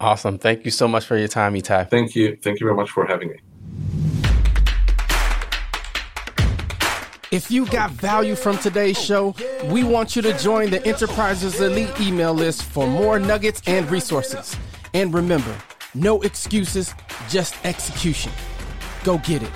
Awesome. 0.00 0.38
Thank 0.38 0.64
you 0.64 0.70
so 0.70 0.86
much 0.86 1.06
for 1.06 1.16
your 1.16 1.26
time, 1.26 1.54
Itay. 1.54 1.90
Thank 1.90 2.14
you. 2.14 2.36
Thank 2.36 2.60
you 2.60 2.66
very 2.66 2.76
much 2.76 2.90
for 2.90 3.04
having 3.06 3.30
me. 3.30 3.38
If 7.30 7.50
you 7.50 7.66
got 7.66 7.90
value 7.90 8.34
from 8.34 8.56
today's 8.56 8.98
show, 8.98 9.34
we 9.66 9.84
want 9.84 10.16
you 10.16 10.22
to 10.22 10.32
join 10.38 10.70
the 10.70 10.82
Enterprises 10.86 11.60
Elite 11.60 12.00
email 12.00 12.32
list 12.32 12.62
for 12.62 12.86
more 12.86 13.18
nuggets 13.18 13.60
and 13.66 13.90
resources. 13.90 14.56
And 14.94 15.12
remember, 15.12 15.54
no 15.94 16.22
excuses, 16.22 16.94
just 17.28 17.54
execution. 17.66 18.32
Go 19.04 19.18
get 19.18 19.42
it. 19.42 19.50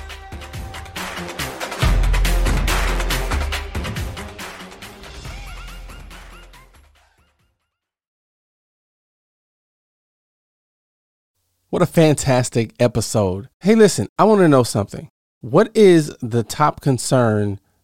What 11.70 11.80
a 11.80 11.86
fantastic 11.86 12.74
episode. 12.78 13.48
Hey, 13.60 13.74
listen, 13.74 14.08
I 14.18 14.24
want 14.24 14.42
to 14.42 14.48
know 14.48 14.62
something. 14.62 15.08
What 15.40 15.74
is 15.74 16.14
the 16.20 16.44
top 16.44 16.82
concern 16.82 17.58